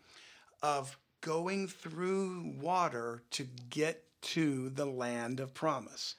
[0.62, 6.16] of going through water to get to the land of promise,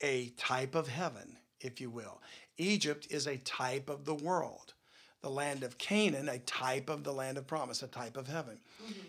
[0.00, 2.20] a type of heaven, if you will.
[2.58, 4.74] Egypt is a type of the world.
[5.22, 8.58] The land of Canaan, a type of the land of promise, a type of heaven.
[8.82, 9.00] Mm-hmm.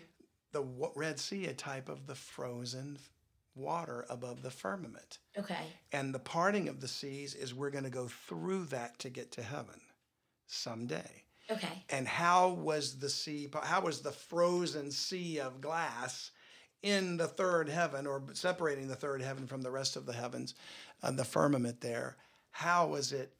[0.52, 0.62] The
[0.94, 2.98] Red Sea, a type of the frozen
[3.54, 5.18] water above the firmament.
[5.38, 5.66] Okay.
[5.92, 9.30] And the parting of the seas is we're going to go through that to get
[9.32, 9.80] to heaven
[10.46, 11.24] someday.
[11.50, 11.84] Okay.
[11.90, 16.30] And how was the sea, how was the frozen sea of glass
[16.82, 20.54] in the third heaven or separating the third heaven from the rest of the heavens,
[21.02, 22.16] uh, the firmament there?
[22.50, 23.32] How was it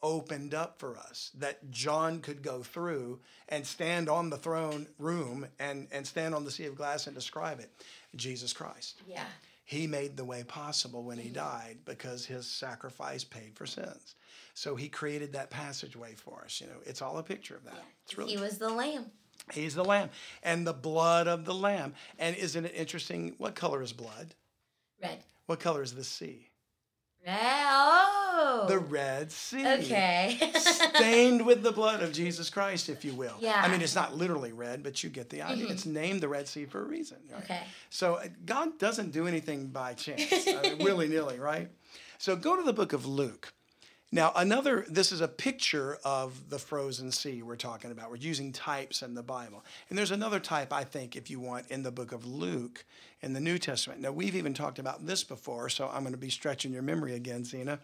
[0.00, 5.48] opened up for us that John could go through and stand on the throne room
[5.58, 7.72] and, and stand on the sea of glass and describe it?
[8.14, 9.02] Jesus Christ.
[9.06, 9.24] Yeah
[9.68, 11.34] he made the way possible when he mm.
[11.34, 14.14] died because his sacrifice paid for sins.
[14.54, 16.58] So he created that passageway for us.
[16.58, 17.84] You know, it's all a picture of that.
[18.02, 19.10] It's really he was the lamb.
[19.52, 20.08] He's the lamb
[20.42, 21.92] and the blood of the lamb.
[22.18, 23.34] And isn't it interesting?
[23.36, 24.34] What color is blood?
[25.02, 25.18] Red.
[25.44, 26.47] What color is the sea?
[27.26, 28.66] Oh.
[28.68, 29.66] The Red Sea.
[29.66, 30.38] Okay.
[30.54, 33.36] stained with the blood of Jesus Christ, if you will.
[33.40, 33.60] Yeah.
[33.62, 35.64] I mean, it's not literally red, but you get the idea.
[35.64, 35.72] Mm-hmm.
[35.72, 37.18] It's named the Red Sea for a reason.
[37.30, 37.42] Right?
[37.44, 37.60] Okay.
[37.90, 41.68] So uh, God doesn't do anything by chance, I mean, willy nilly, right?
[42.18, 43.52] So go to the book of Luke.
[44.10, 48.08] Now, another, this is a picture of the frozen sea we're talking about.
[48.10, 49.62] We're using types in the Bible.
[49.88, 52.86] And there's another type, I think, if you want, in the book of Luke
[53.20, 54.00] in the New Testament.
[54.00, 57.14] Now, we've even talked about this before, so I'm going to be stretching your memory
[57.14, 57.80] again, Zena.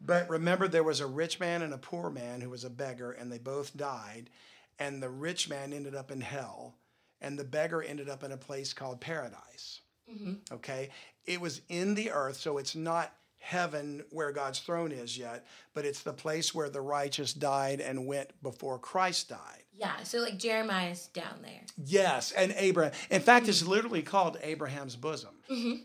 [0.00, 3.12] But remember, there was a rich man and a poor man who was a beggar,
[3.12, 4.30] and they both died.
[4.78, 6.76] And the rich man ended up in hell,
[7.20, 9.80] and the beggar ended up in a place called paradise.
[10.08, 10.54] Mm-hmm.
[10.54, 10.90] Okay?
[11.24, 13.12] It was in the earth, so it's not
[13.46, 18.06] heaven where God's throne is yet, but it's the place where the righteous died and
[18.06, 19.62] went before Christ died.
[19.72, 21.62] Yeah, so like Jeremiah's down there.
[21.76, 22.92] Yes, and Abraham.
[23.08, 23.50] In fact, mm-hmm.
[23.50, 25.36] it's literally called Abraham's bosom.
[25.48, 25.82] Mm-hmm.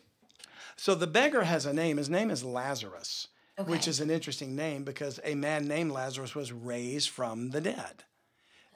[0.75, 1.97] So the beggar has a name.
[1.97, 3.27] His name is Lazarus,
[3.59, 3.69] okay.
[3.69, 8.05] which is an interesting name because a man named Lazarus was raised from the dead.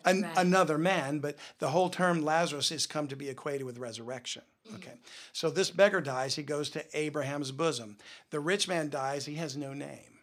[0.04, 0.38] An, right.
[0.38, 4.44] Another man, but the whole term Lazarus has come to be equated with resurrection.
[4.74, 4.94] Okay.
[5.32, 7.98] So this beggar dies, he goes to Abraham's bosom.
[8.32, 10.20] The rich man dies, he has no name.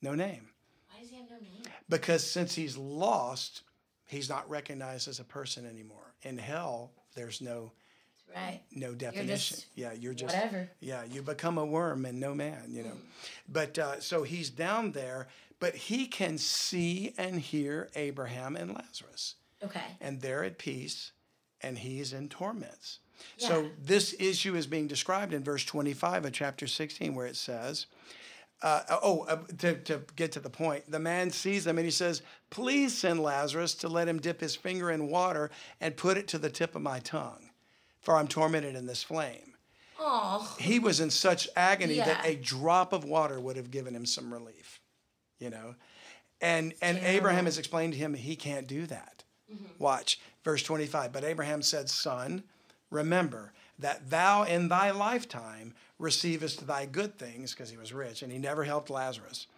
[0.00, 0.50] No name.
[0.90, 1.62] Why does he have no name?
[1.88, 3.62] Because since he's lost,
[4.06, 6.14] he's not recognized as a person anymore.
[6.22, 7.72] In hell, there's no
[8.34, 8.60] right.
[8.72, 9.58] no definition.
[9.74, 10.68] You're yeah, you're just whatever.
[10.80, 12.90] Yeah, you become a worm and no man, you know.
[12.90, 13.32] Mm.
[13.48, 15.28] But uh, so he's down there,
[15.60, 19.34] but he can see and hear Abraham and Lazarus.
[19.62, 19.80] Okay.
[20.00, 21.12] And they're at peace
[21.62, 22.98] and he's in torments.
[23.38, 23.48] Yeah.
[23.48, 27.86] So this issue is being described in verse 25 of chapter 16, where it says,
[28.62, 31.90] uh, oh, uh, to, to get to the point, the man sees them and he
[31.90, 35.50] says, Please send Lazarus to let him dip his finger in water
[35.80, 37.50] and put it to the tip of my tongue,
[38.00, 39.54] for I'm tormented in this flame.
[39.98, 40.56] Oh.
[40.58, 42.06] He was in such agony yeah.
[42.06, 44.80] that a drop of water would have given him some relief,
[45.38, 45.74] you know.
[46.40, 49.24] And and Abraham has explained to him he can't do that.
[49.52, 49.64] Mm-hmm.
[49.78, 51.12] Watch verse 25.
[51.12, 52.42] But Abraham said, Son,
[52.94, 58.30] Remember that thou in thy lifetime receivest thy good things, because he was rich, and
[58.30, 59.48] he never helped Lazarus.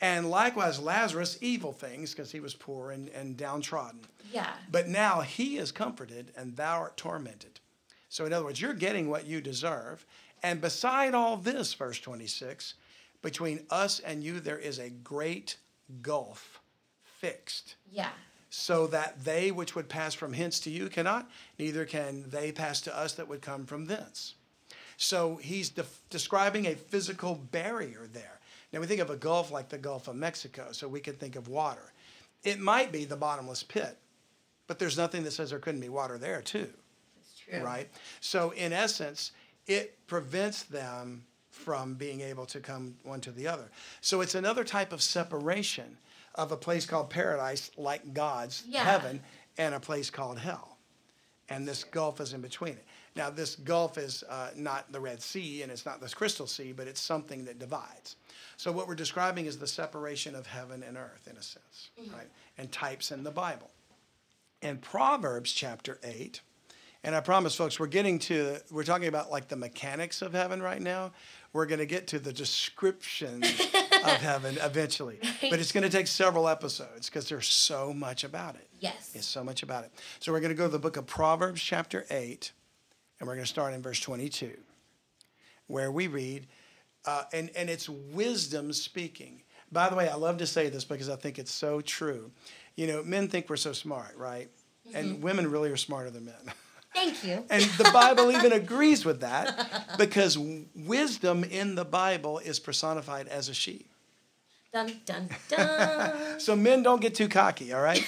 [0.00, 4.00] And likewise, Lazarus, evil things, because he was poor and, and downtrodden.
[4.30, 4.52] Yeah.
[4.70, 7.60] But now he is comforted, and thou art tormented.
[8.08, 10.04] So, in other words, you're getting what you deserve.
[10.42, 12.74] And beside all this, verse 26,
[13.22, 15.56] between us and you, there is a great
[16.02, 16.60] gulf
[17.04, 17.76] fixed.
[17.90, 18.10] Yeah
[18.54, 21.26] so that they which would pass from hence to you cannot,
[21.58, 24.34] neither can they pass to us that would come from thence.
[24.98, 28.40] So he's de- describing a physical barrier there.
[28.70, 31.34] Now we think of a gulf like the Gulf of Mexico, so we could think
[31.34, 31.94] of water.
[32.44, 33.96] It might be the bottomless pit,
[34.66, 36.68] but there's nothing that says there couldn't be water there too.
[37.16, 37.64] That's true.
[37.64, 37.88] Right?
[38.20, 39.32] So in essence,
[39.66, 43.70] it prevents them from being able to come one to the other.
[44.02, 45.96] So it's another type of separation
[46.34, 48.84] of a place called paradise, like God's Yeah.
[48.84, 49.22] heaven,
[49.58, 50.76] and a place called hell.
[51.48, 52.84] And this gulf is in between it.
[53.14, 56.72] Now, this gulf is uh, not the Red Sea and it's not this crystal sea,
[56.72, 58.16] but it's something that divides.
[58.56, 62.28] So, what we're describing is the separation of heaven and earth, in a sense, right?
[62.56, 63.70] And types in the Bible.
[64.62, 66.40] In Proverbs chapter 8,
[67.04, 70.62] and I promise, folks, we're getting to, we're talking about like the mechanics of heaven
[70.62, 71.10] right now.
[71.52, 73.42] We're going to get to the description
[74.02, 75.18] of heaven eventually.
[75.50, 78.68] But it's going to take several episodes because there's so much about it.
[78.80, 79.10] Yes.
[79.12, 79.92] There's so much about it.
[80.20, 82.52] So we're going to go to the book of Proverbs, chapter 8,
[83.18, 84.52] and we're going to start in verse 22,
[85.66, 86.46] where we read,
[87.04, 89.42] uh, and, and it's wisdom speaking.
[89.70, 92.30] By the way, I love to say this because I think it's so true.
[92.76, 94.48] You know, men think we're so smart, right?
[94.94, 96.52] And women really are smarter than men.
[96.94, 97.44] Thank you.
[97.50, 103.48] And the Bible even agrees with that because wisdom in the Bible is personified as
[103.48, 103.86] a she.
[104.72, 106.12] Dun dun dun.
[106.40, 108.04] So men don't get too cocky, all right?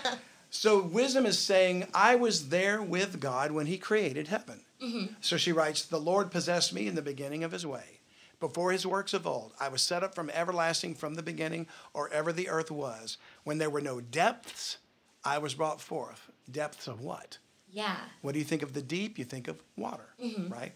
[0.50, 4.60] so wisdom is saying, I was there with God when he created heaven.
[4.82, 5.14] Mm-hmm.
[5.20, 8.00] So she writes, The Lord possessed me in the beginning of his way.
[8.40, 12.08] Before his works of old, I was set up from everlasting from the beginning, or
[12.10, 13.18] ever the earth was.
[13.44, 14.78] When there were no depths,
[15.24, 16.30] I was brought forth.
[16.50, 17.38] Depths of what?
[17.70, 17.96] yeah.
[18.22, 19.18] What do you think of the deep?
[19.18, 20.52] You think of water, mm-hmm.
[20.52, 20.72] right?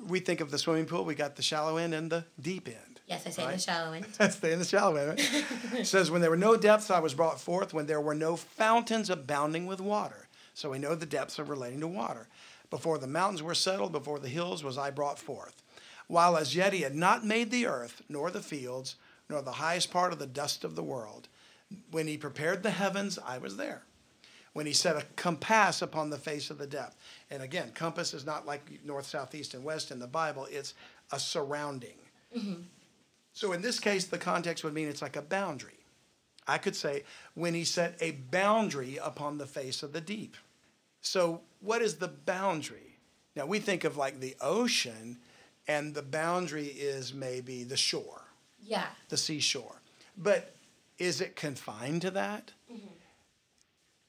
[0.00, 2.95] We think of the swimming pool, we got the shallow end and the deep end.
[3.06, 3.60] Yes, I say in the Right.
[3.60, 4.06] shallow end.
[4.32, 5.08] Stay in the shallow end.
[5.10, 5.44] Right?
[5.80, 8.36] it says, When there were no depths, I was brought forth, when there were no
[8.36, 10.28] fountains abounding with water.
[10.54, 12.28] So we know the depths are relating to water.
[12.70, 15.62] Before the mountains were settled, before the hills was I brought forth.
[16.08, 18.96] While as yet he had not made the earth, nor the fields,
[19.28, 21.28] nor the highest part of the dust of the world.
[21.90, 23.82] When he prepared the heavens, I was there.
[24.52, 26.96] When he set a compass upon the face of the depth.
[27.30, 30.74] And again, compass is not like north, south, east, and west in the Bible, it's
[31.12, 31.96] a surrounding.
[32.36, 32.62] Mm-hmm.
[33.36, 35.84] So in this case, the context would mean it's like a boundary.
[36.48, 37.02] I could say,
[37.34, 40.38] when he set a boundary upon the face of the deep.
[41.02, 42.96] So, what is the boundary?
[43.34, 45.18] Now, we think of like the ocean,
[45.68, 48.22] and the boundary is maybe the shore,
[48.62, 48.86] Yeah.
[49.10, 49.82] the seashore.
[50.16, 50.54] But
[50.98, 52.52] is it confined to that?
[52.72, 52.86] Mm-hmm.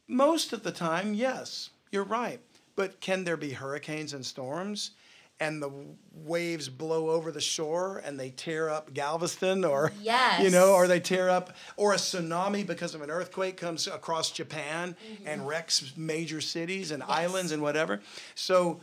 [0.07, 2.39] Most of the time, yes, you're right.
[2.77, 4.91] But can there be hurricanes and storms?
[5.39, 5.69] And the
[6.13, 9.91] waves blow over the shore and they tear up Galveston, or
[10.41, 14.31] you know, or they tear up, or a tsunami because of an earthquake comes across
[14.31, 18.01] Japan and wrecks major cities and islands and whatever.
[18.33, 18.79] So,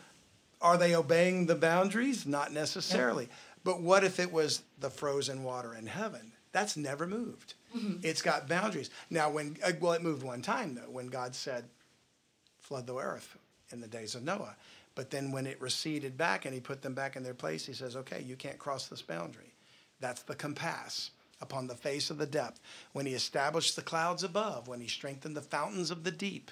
[0.61, 2.25] are they obeying the boundaries?
[2.25, 3.29] Not necessarily.
[3.65, 6.33] But what if it was the frozen water in heaven?
[6.53, 7.55] That's never moved.
[8.05, 8.91] It's got boundaries.
[9.11, 11.65] Now, when uh, well, it moved one time though, when God said,
[12.61, 13.37] "Flood the earth"
[13.73, 14.55] in the days of Noah.
[14.95, 17.73] But then when it receded back and He put them back in their place, He
[17.73, 19.55] says, "Okay, you can't cross this boundary."
[20.01, 22.61] That's the compass upon the face of the depth.
[22.93, 26.51] When He established the clouds above, when He strengthened the fountains of the deep,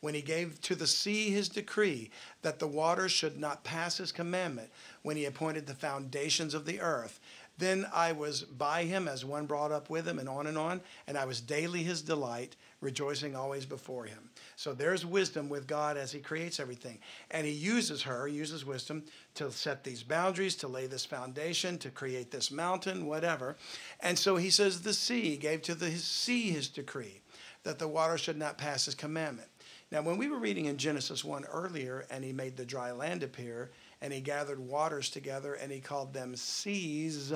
[0.00, 2.10] when he gave to the sea his decree
[2.42, 4.70] that the waters should not pass his commandment,
[5.02, 7.20] when he appointed the foundations of the earth.
[7.58, 10.80] Then I was by him as one brought up with him, and on and on,
[11.06, 14.30] and I was daily his delight, rejoicing always before him.
[14.56, 16.98] So there's wisdom with God as he creates everything.
[17.30, 19.04] And he uses her, uses wisdom
[19.34, 23.56] to set these boundaries, to lay this foundation, to create this mountain, whatever.
[24.00, 27.20] And so he says, The sea gave to the sea his decree,
[27.64, 29.48] that the water should not pass his commandment.
[29.92, 33.24] Now, when we were reading in Genesis 1 earlier, and he made the dry land
[33.24, 33.70] appear,
[34.00, 37.32] and he gathered waters together, and he called them seas,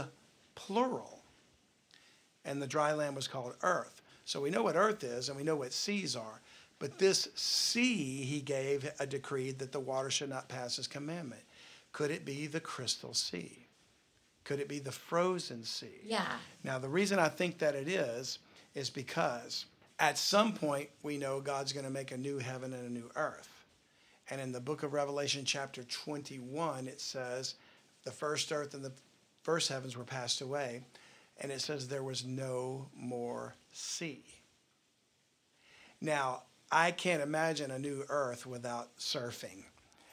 [0.54, 1.22] plural.
[2.44, 4.02] And the dry land was called earth.
[4.24, 6.40] So we know what earth is, and we know what seas are.
[6.78, 11.42] But this sea, he gave a decree that the water should not pass his commandment.
[11.92, 13.66] Could it be the crystal sea?
[14.44, 16.00] Could it be the frozen sea?
[16.04, 16.26] Yeah.
[16.62, 18.38] Now, the reason I think that it is,
[18.74, 19.66] is because
[19.98, 23.10] at some point we know God's going to make a new heaven and a new
[23.16, 23.48] earth.
[24.30, 27.54] And in the book of Revelation, chapter 21, it says,
[28.04, 28.92] the first earth and the
[29.42, 30.82] first heavens were passed away.
[31.40, 34.24] And it says there was no more sea.
[36.00, 39.64] Now, I can't imagine a new earth without surfing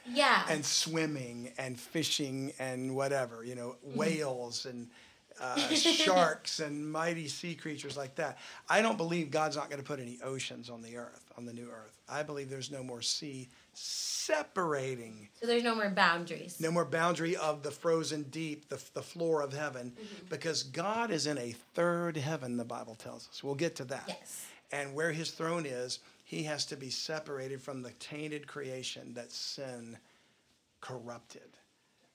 [0.05, 0.45] Yeah.
[0.49, 4.89] and swimming and fishing and whatever, you know, whales and
[5.39, 8.37] uh, sharks and mighty sea creatures like that.
[8.69, 11.53] I don't believe God's not going to put any oceans on the earth, on the
[11.53, 11.97] new earth.
[12.09, 16.59] I believe there's no more sea separating, so there's no more boundaries.
[16.59, 20.25] no more boundary of the frozen deep, the, the floor of heaven, mm-hmm.
[20.29, 23.43] because God is in a third heaven, the Bible tells us.
[23.43, 24.05] We'll get to that.
[24.07, 24.45] Yes.
[24.71, 29.31] And where his throne is, he has to be separated from the tainted creation that
[29.31, 29.97] sin
[30.79, 31.57] corrupted.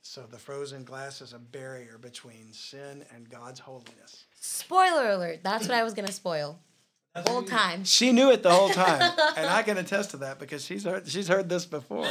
[0.01, 4.27] So the frozen glass is a barrier between sin and God's holiness.
[4.41, 5.41] Spoiler alert.
[5.43, 6.59] That's what I was going to spoil.
[7.17, 7.85] The whole time.
[7.85, 9.01] She knew it the whole time,
[9.37, 12.07] and I can attest to that because she's heard she's heard this before.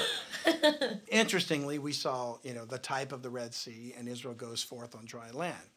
[1.08, 4.96] Interestingly, we saw you know the type of the Red Sea, and Israel goes forth
[4.96, 5.70] on dry land,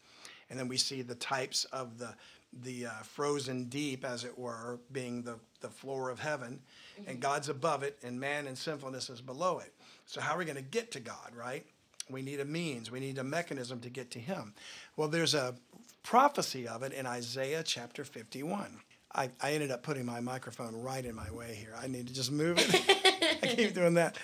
[0.49, 2.15] and then we see the types of the
[2.63, 6.61] the uh, frozen deep, as it were, being the the floor of heaven,
[6.99, 7.11] mm-hmm.
[7.11, 9.75] and God's above it, and man and sinfulness is below it.
[10.07, 11.67] So how are we going to get to God, right?
[12.09, 14.55] We need a means, we need a mechanism to get to Him.
[14.97, 15.55] Well, there's a
[16.03, 18.81] prophecy of it in Isaiah chapter 51.
[19.15, 21.75] I, I ended up putting my microphone right in my way here.
[21.81, 23.39] I need to just move it.
[23.43, 24.17] I keep doing that.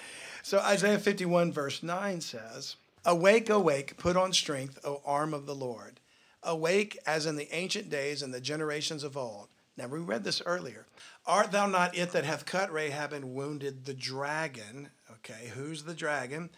[0.42, 5.54] So Isaiah 51, verse 9 says, Awake, awake, put on strength, O arm of the
[5.54, 6.00] Lord.
[6.42, 9.48] Awake as in the ancient days and the generations of old.
[9.76, 10.86] Now, we read this earlier.
[11.26, 14.90] Art thou not it that hath cut Rahab and wounded the dragon?
[15.10, 16.50] Okay, who's the dragon?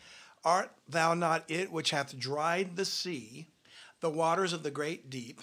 [0.45, 3.49] Art thou not it which hath dried the sea,
[4.01, 5.41] the waters of the great deep?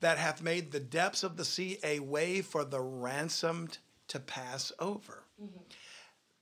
[0.00, 3.78] That hath made the depths of the sea a way for the ransomed
[4.08, 5.24] to pass over.
[5.42, 5.58] Mm-hmm.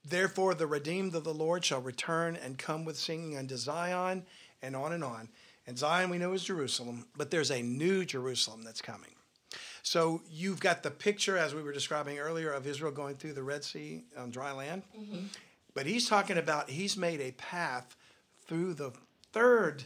[0.05, 4.25] Therefore, the redeemed of the Lord shall return and come with singing unto Zion,
[4.61, 5.29] and on and on.
[5.65, 9.11] And Zion we know is Jerusalem, but there's a new Jerusalem that's coming.
[9.83, 13.43] So you've got the picture, as we were describing earlier, of Israel going through the
[13.43, 14.83] Red Sea on dry land.
[14.97, 15.27] Mm-hmm.
[15.73, 17.95] But he's talking about he's made a path
[18.47, 18.91] through the
[19.31, 19.83] third,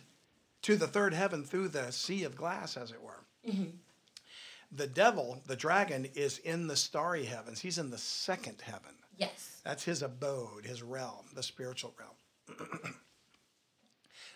[0.63, 3.20] to the third heaven, through the sea of glass, as it were.
[3.47, 3.77] Mm-hmm.
[4.71, 7.59] The devil, the dragon, is in the starry heavens.
[7.59, 8.95] He's in the second heaven.
[9.17, 9.61] Yes.
[9.63, 12.69] That's his abode, his realm, the spiritual realm.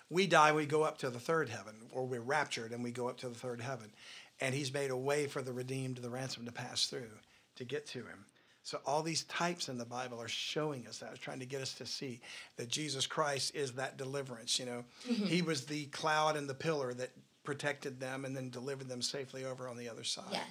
[0.09, 3.07] we die, we go up to the third heaven, or we're raptured and we go
[3.07, 3.91] up to the third heaven.
[4.41, 7.09] And he's made a way for the redeemed, the ransom to pass through
[7.55, 8.25] to get to him.
[8.63, 11.73] So all these types in the Bible are showing us that, trying to get us
[11.75, 12.19] to see
[12.57, 14.57] that Jesus Christ is that deliverance.
[14.59, 15.25] You know, mm-hmm.
[15.25, 17.11] He was the cloud and the pillar that
[17.45, 20.25] protected them and then delivered them safely over on the other side.
[20.31, 20.43] Yes.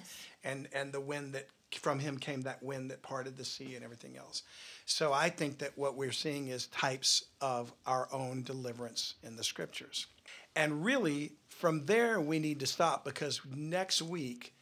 [0.43, 3.83] And and the wind that from him came that wind that parted the sea and
[3.83, 4.43] everything else.
[4.85, 9.43] So I think that what we're seeing is types of our own deliverance in the
[9.43, 10.07] scriptures.
[10.55, 14.53] And really from there we need to stop because next week,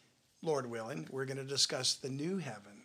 [0.41, 2.84] Lord willing, we're going to discuss the new heaven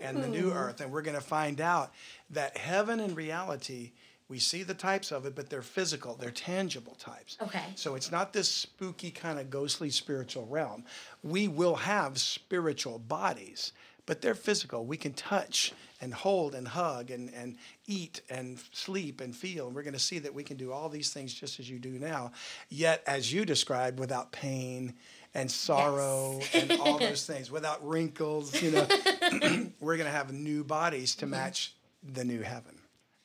[0.00, 1.92] and the new earth and we're going to find out
[2.30, 3.92] that heaven in reality
[4.28, 7.36] we see the types of it, but they're physical, they're tangible types.
[7.40, 7.62] Okay.
[7.76, 10.84] So it's not this spooky kind of ghostly spiritual realm.
[11.22, 13.72] We will have spiritual bodies,
[14.04, 14.84] but they're physical.
[14.84, 17.56] We can touch and hold and hug and, and
[17.86, 19.66] eat and sleep and feel.
[19.66, 21.78] And we're going to see that we can do all these things just as you
[21.78, 22.32] do now,
[22.68, 24.94] yet, as you described, without pain
[25.34, 26.54] and sorrow yes.
[26.54, 28.60] and all those things, without wrinkles.
[28.60, 28.86] You know,
[29.80, 31.32] we're going to have new bodies to mm-hmm.
[31.32, 32.75] match the new heaven.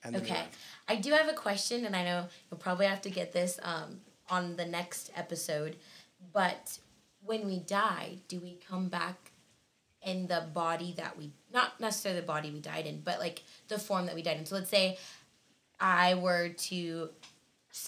[0.04, 0.44] And okay.
[0.88, 4.02] I do have a question, and I know you'll probably have to get this um,
[4.30, 5.76] on the next episode.
[6.34, 6.80] But
[7.24, 9.32] when we die, do we come back
[10.04, 13.78] in the body that we not necessarily the body we died in, but like the
[13.78, 14.46] form that we died in?
[14.46, 14.98] So let's say
[15.80, 17.10] I were to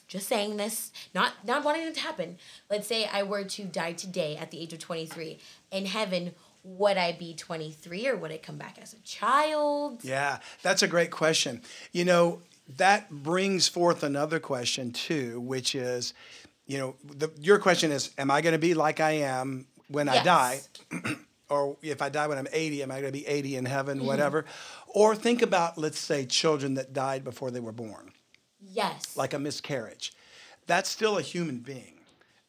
[0.08, 2.38] just saying this, not not wanting it to happen.
[2.70, 5.40] Let's say I were to die today at the age of twenty three
[5.72, 6.34] in heaven
[6.64, 10.04] would I be 23 or would I come back as a child?
[10.04, 11.62] Yeah, that's a great question.
[11.92, 12.42] You know,
[12.78, 16.14] that brings forth another question too, which is,
[16.66, 20.08] you know, the, your question is, am I going to be like I am when
[20.08, 20.18] yes.
[20.18, 20.62] I die?
[21.50, 23.98] or if I die when I'm 80, am I going to be 80 in heaven,
[23.98, 24.08] mm-hmm.
[24.08, 24.46] whatever?
[24.88, 28.12] Or think about, let's say, children that died before they were born.
[28.62, 29.18] Yes.
[29.18, 30.14] Like a miscarriage.
[30.66, 32.00] That's still a human being.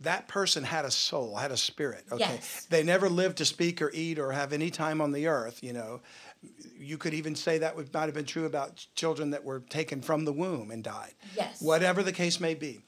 [0.00, 2.04] That person had a soul, had a spirit.
[2.10, 2.24] Okay.
[2.34, 2.66] Yes.
[2.68, 5.72] They never lived to speak or eat or have any time on the earth, you
[5.72, 6.00] know
[6.76, 10.00] you could even say that would, might have been true about children that were taken
[10.00, 11.14] from the womb and died.
[11.36, 11.60] Yes.
[11.60, 12.80] Whatever the case may be.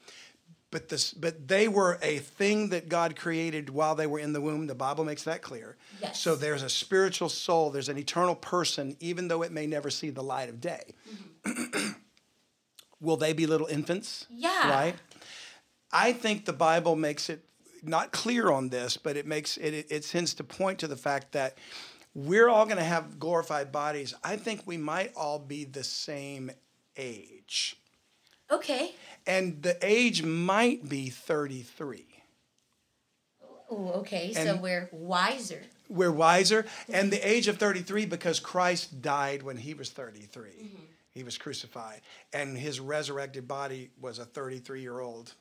[0.69, 4.41] But this but they were a thing that God created while they were in the
[4.41, 4.67] womb.
[4.67, 5.77] The Bible makes that clear.
[6.01, 6.19] Yes.
[6.19, 10.09] So there's a spiritual soul, there's an eternal person, even though it may never see
[10.09, 10.93] the light of day.
[11.45, 11.91] Mm-hmm.
[12.99, 14.25] Will they be little infants?
[14.29, 14.69] Yeah.
[14.69, 14.95] Right?
[15.91, 17.43] I think the Bible makes it
[17.83, 20.97] not clear on this, but it makes it, it, it tends to point to the
[20.97, 21.57] fact that
[22.13, 24.13] we're all going to have glorified bodies.
[24.23, 26.51] I think we might all be the same
[26.95, 27.77] age.
[28.49, 28.95] Okay.
[29.25, 32.05] And the age might be 33.
[33.69, 34.33] Oh, okay.
[34.35, 35.61] And so we're wiser.
[35.89, 36.65] We're wiser.
[36.89, 40.49] And the age of 33 because Christ died when he was 33.
[40.49, 40.65] Mm-hmm.
[41.11, 42.01] He was crucified.
[42.33, 45.33] And his resurrected body was a 33 year old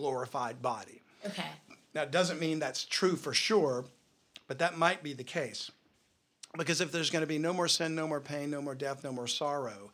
[0.00, 1.02] glorified body.
[1.26, 1.44] Okay.
[1.94, 3.84] Now, it doesn't mean that's true for sure,
[4.48, 5.70] but that might be the case.
[6.56, 9.04] Because if there's going to be no more sin, no more pain, no more death,
[9.04, 9.90] no more sorrow,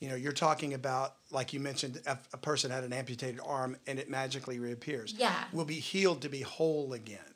[0.00, 3.76] You know, you're talking about, like you mentioned, a, a person had an amputated arm
[3.88, 5.12] and it magically reappears.
[5.18, 5.34] Yeah.
[5.52, 7.34] Will be healed to be whole again.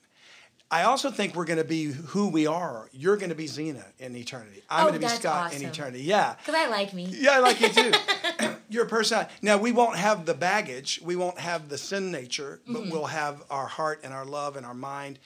[0.71, 2.89] I also think we're going to be who we are.
[2.93, 4.63] You're going to be Zena in eternity.
[4.71, 5.63] I'm Oh, going to be Scott awesome.
[5.63, 6.03] in eternity.
[6.05, 6.37] Yeah.
[6.39, 7.05] Because I like me.
[7.11, 7.93] Yeah, I like you too.
[8.73, 9.27] Your person.
[9.43, 11.01] Now we won't have the baggage.
[11.05, 12.91] We won't have the sin nature, but mm-hmm.
[12.91, 15.19] we'll have our heart and our love and our mind.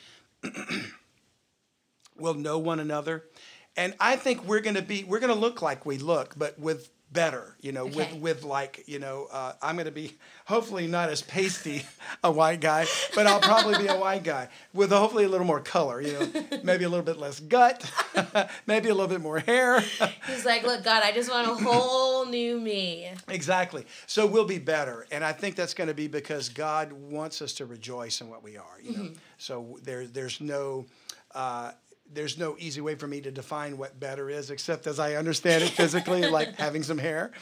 [2.18, 3.24] we'll know one another,
[3.76, 5.05] and I think we're gonna be.
[5.05, 7.57] We're gonna look like we look, but with better.
[7.61, 8.19] You know, with Okay.
[8.19, 9.27] with like you know.
[9.33, 11.83] Uh, I'm gonna be hopefully not as pasty
[12.23, 15.61] a white guy, but I'll probably be a white guy with hopefully a little more
[15.61, 16.01] color.
[16.01, 17.91] You know, maybe a little bit less gut,
[18.67, 19.81] maybe a little bit more hair.
[20.29, 23.11] He's like, look, God, I just want a whole new me.
[23.29, 23.87] Exactly.
[24.07, 27.55] So we'll be better, and I think that's going to be because God wants us
[27.55, 28.79] to rejoice in what we are.
[28.83, 29.09] You know,
[29.39, 30.87] so there, there's no.
[31.35, 31.73] Uh,
[32.13, 35.63] there's no easy way for me to define what better is, except as I understand
[35.65, 37.33] it physically, like having some hair,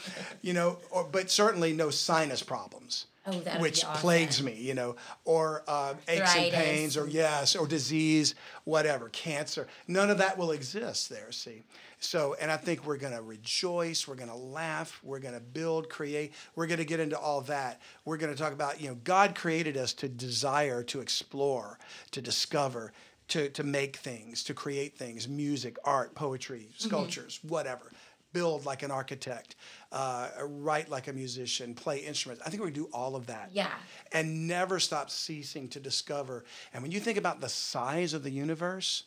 [0.41, 0.79] you know.
[0.91, 4.01] Or, but certainly no sinus problems, Oh, which awesome.
[4.01, 8.35] plagues me, you know, or uh, aches and pains, or yes, or disease,
[8.65, 9.67] whatever, cancer.
[9.87, 11.31] None of that will exist there.
[11.31, 11.63] See,
[11.99, 16.33] so and I think we're gonna rejoice, we're gonna laugh, we're gonna build, create.
[16.55, 17.81] We're gonna get into all that.
[18.03, 21.79] We're gonna talk about you know God created us to desire, to explore,
[22.11, 22.93] to discover.
[23.29, 26.87] To, to make things, to create things, music, art, poetry, Mm-hmm.
[26.87, 27.91] sculptures, whatever.
[28.33, 29.55] Build like an architect,
[29.91, 32.43] uh, write like a musician, play instruments.
[32.45, 33.71] I think we do all of that Yeah.
[34.11, 36.43] and never stop ceasing to discover.
[36.73, 39.03] And when you think about the size of the universe,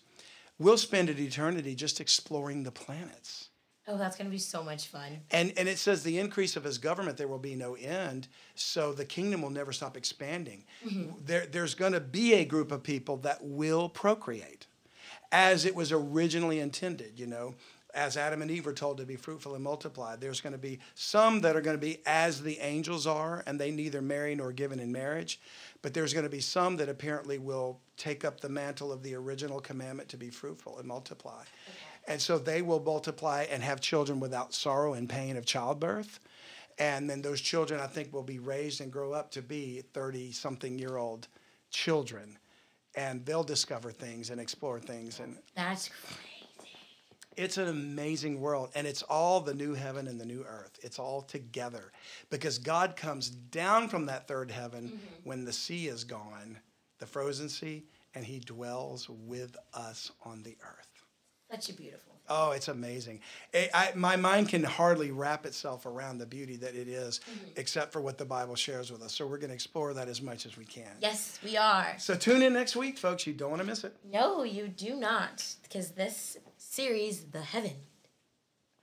[0.58, 3.47] we'll spend an eternity just exploring the planets.
[3.88, 5.20] Oh, that's going to be so much fun.
[5.30, 8.28] And, and it says the increase of his government, there will be no end.
[8.54, 10.64] So the kingdom will never stop expanding.
[10.86, 11.12] Mm-hmm.
[11.24, 14.66] There, there's going to be a group of people that will procreate
[15.32, 17.54] as it was originally intended, you know.
[17.94, 20.78] As Adam and Eve were told to be fruitful and multiply, there's going to be
[20.94, 24.52] some that are going to be as the angels are, and they neither marry nor
[24.52, 25.40] given in marriage.
[25.80, 29.14] But there's going to be some that apparently will take up the mantle of the
[29.14, 31.42] original commandment to be fruitful and multiply.
[32.08, 36.18] And so they will multiply and have children without sorrow and pain of childbirth.
[36.78, 40.32] And then those children, I think, will be raised and grow up to be 30
[40.32, 41.28] something year old
[41.70, 42.38] children.
[42.94, 45.20] And they'll discover things and explore things.
[45.20, 46.66] And That's crazy.
[47.36, 48.70] it's an amazing world.
[48.74, 50.78] And it's all the new heaven and the new earth.
[50.82, 51.92] It's all together.
[52.30, 55.28] Because God comes down from that third heaven mm-hmm.
[55.28, 56.58] when the sea is gone,
[57.00, 57.84] the frozen sea,
[58.14, 60.97] and he dwells with us on the earth.
[61.50, 62.14] Such a beautiful.
[62.30, 63.20] Oh, it's amazing.
[63.54, 67.52] It, I, my mind can hardly wrap itself around the beauty that it is, mm-hmm.
[67.56, 69.14] except for what the Bible shares with us.
[69.14, 70.90] So we're going to explore that as much as we can.
[71.00, 71.94] Yes, we are.
[71.98, 73.26] So tune in next week, folks.
[73.26, 73.96] You don't want to miss it.
[74.12, 77.72] No, you do not, because this series, The Heaven,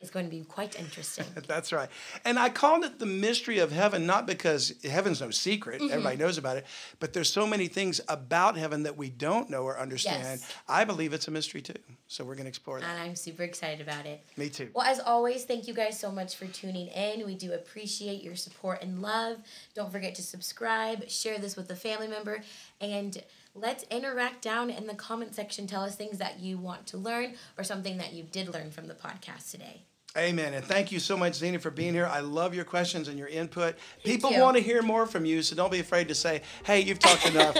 [0.02, 1.26] is going to be quite interesting.
[1.48, 1.89] That's right.
[2.26, 5.91] And I called it the mystery of heaven, not because heaven's no secret, mm-hmm.
[5.91, 6.66] everybody knows about it,
[7.00, 10.41] but there's so many things about heaven that we don't know or understand.
[10.41, 10.54] Yes.
[10.68, 11.74] I believe it's a mystery too.
[12.08, 12.89] So we're going to explore that.
[12.89, 14.22] and I'm super excited about it.
[14.38, 14.70] Me too.
[14.74, 17.26] Well, as always, thank you guys so much for tuning in.
[17.26, 19.38] We do appreciate your support and love.
[19.74, 22.41] Don't forget to subscribe, share this with a family member,
[22.80, 23.22] and
[23.56, 25.66] let's interact down in the comment section.
[25.66, 28.88] Tell us things that you want to learn or something that you did learn from
[28.88, 29.84] the podcast today.
[30.18, 30.53] Amen.
[30.53, 32.06] And thank you so much, Zena, for being here.
[32.06, 33.76] I love your questions and your input.
[34.03, 34.39] People too.
[34.39, 37.26] want to hear more from you, so don't be afraid to say, hey, you've talked
[37.30, 37.58] enough.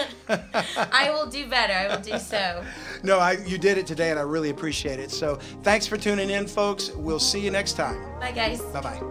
[0.90, 1.74] I will do better.
[1.74, 2.64] I will do so.
[3.02, 5.10] no, I, you did it today, and I really appreciate it.
[5.10, 6.90] So thanks for tuning in, folks.
[6.92, 8.02] We'll see you next time.
[8.20, 8.62] Bye, guys.
[8.62, 9.02] Bye bye.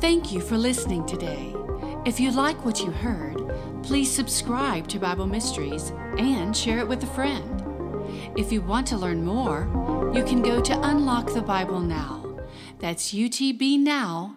[0.00, 1.54] Thank you for listening today.
[2.04, 3.39] If you like what you heard,
[3.82, 7.62] please subscribe to Bible Mysteries and share it with a friend.
[8.36, 12.38] If you want to learn more, you can go to Unlock the Bible Now.
[12.78, 14.36] That's utbnow.com.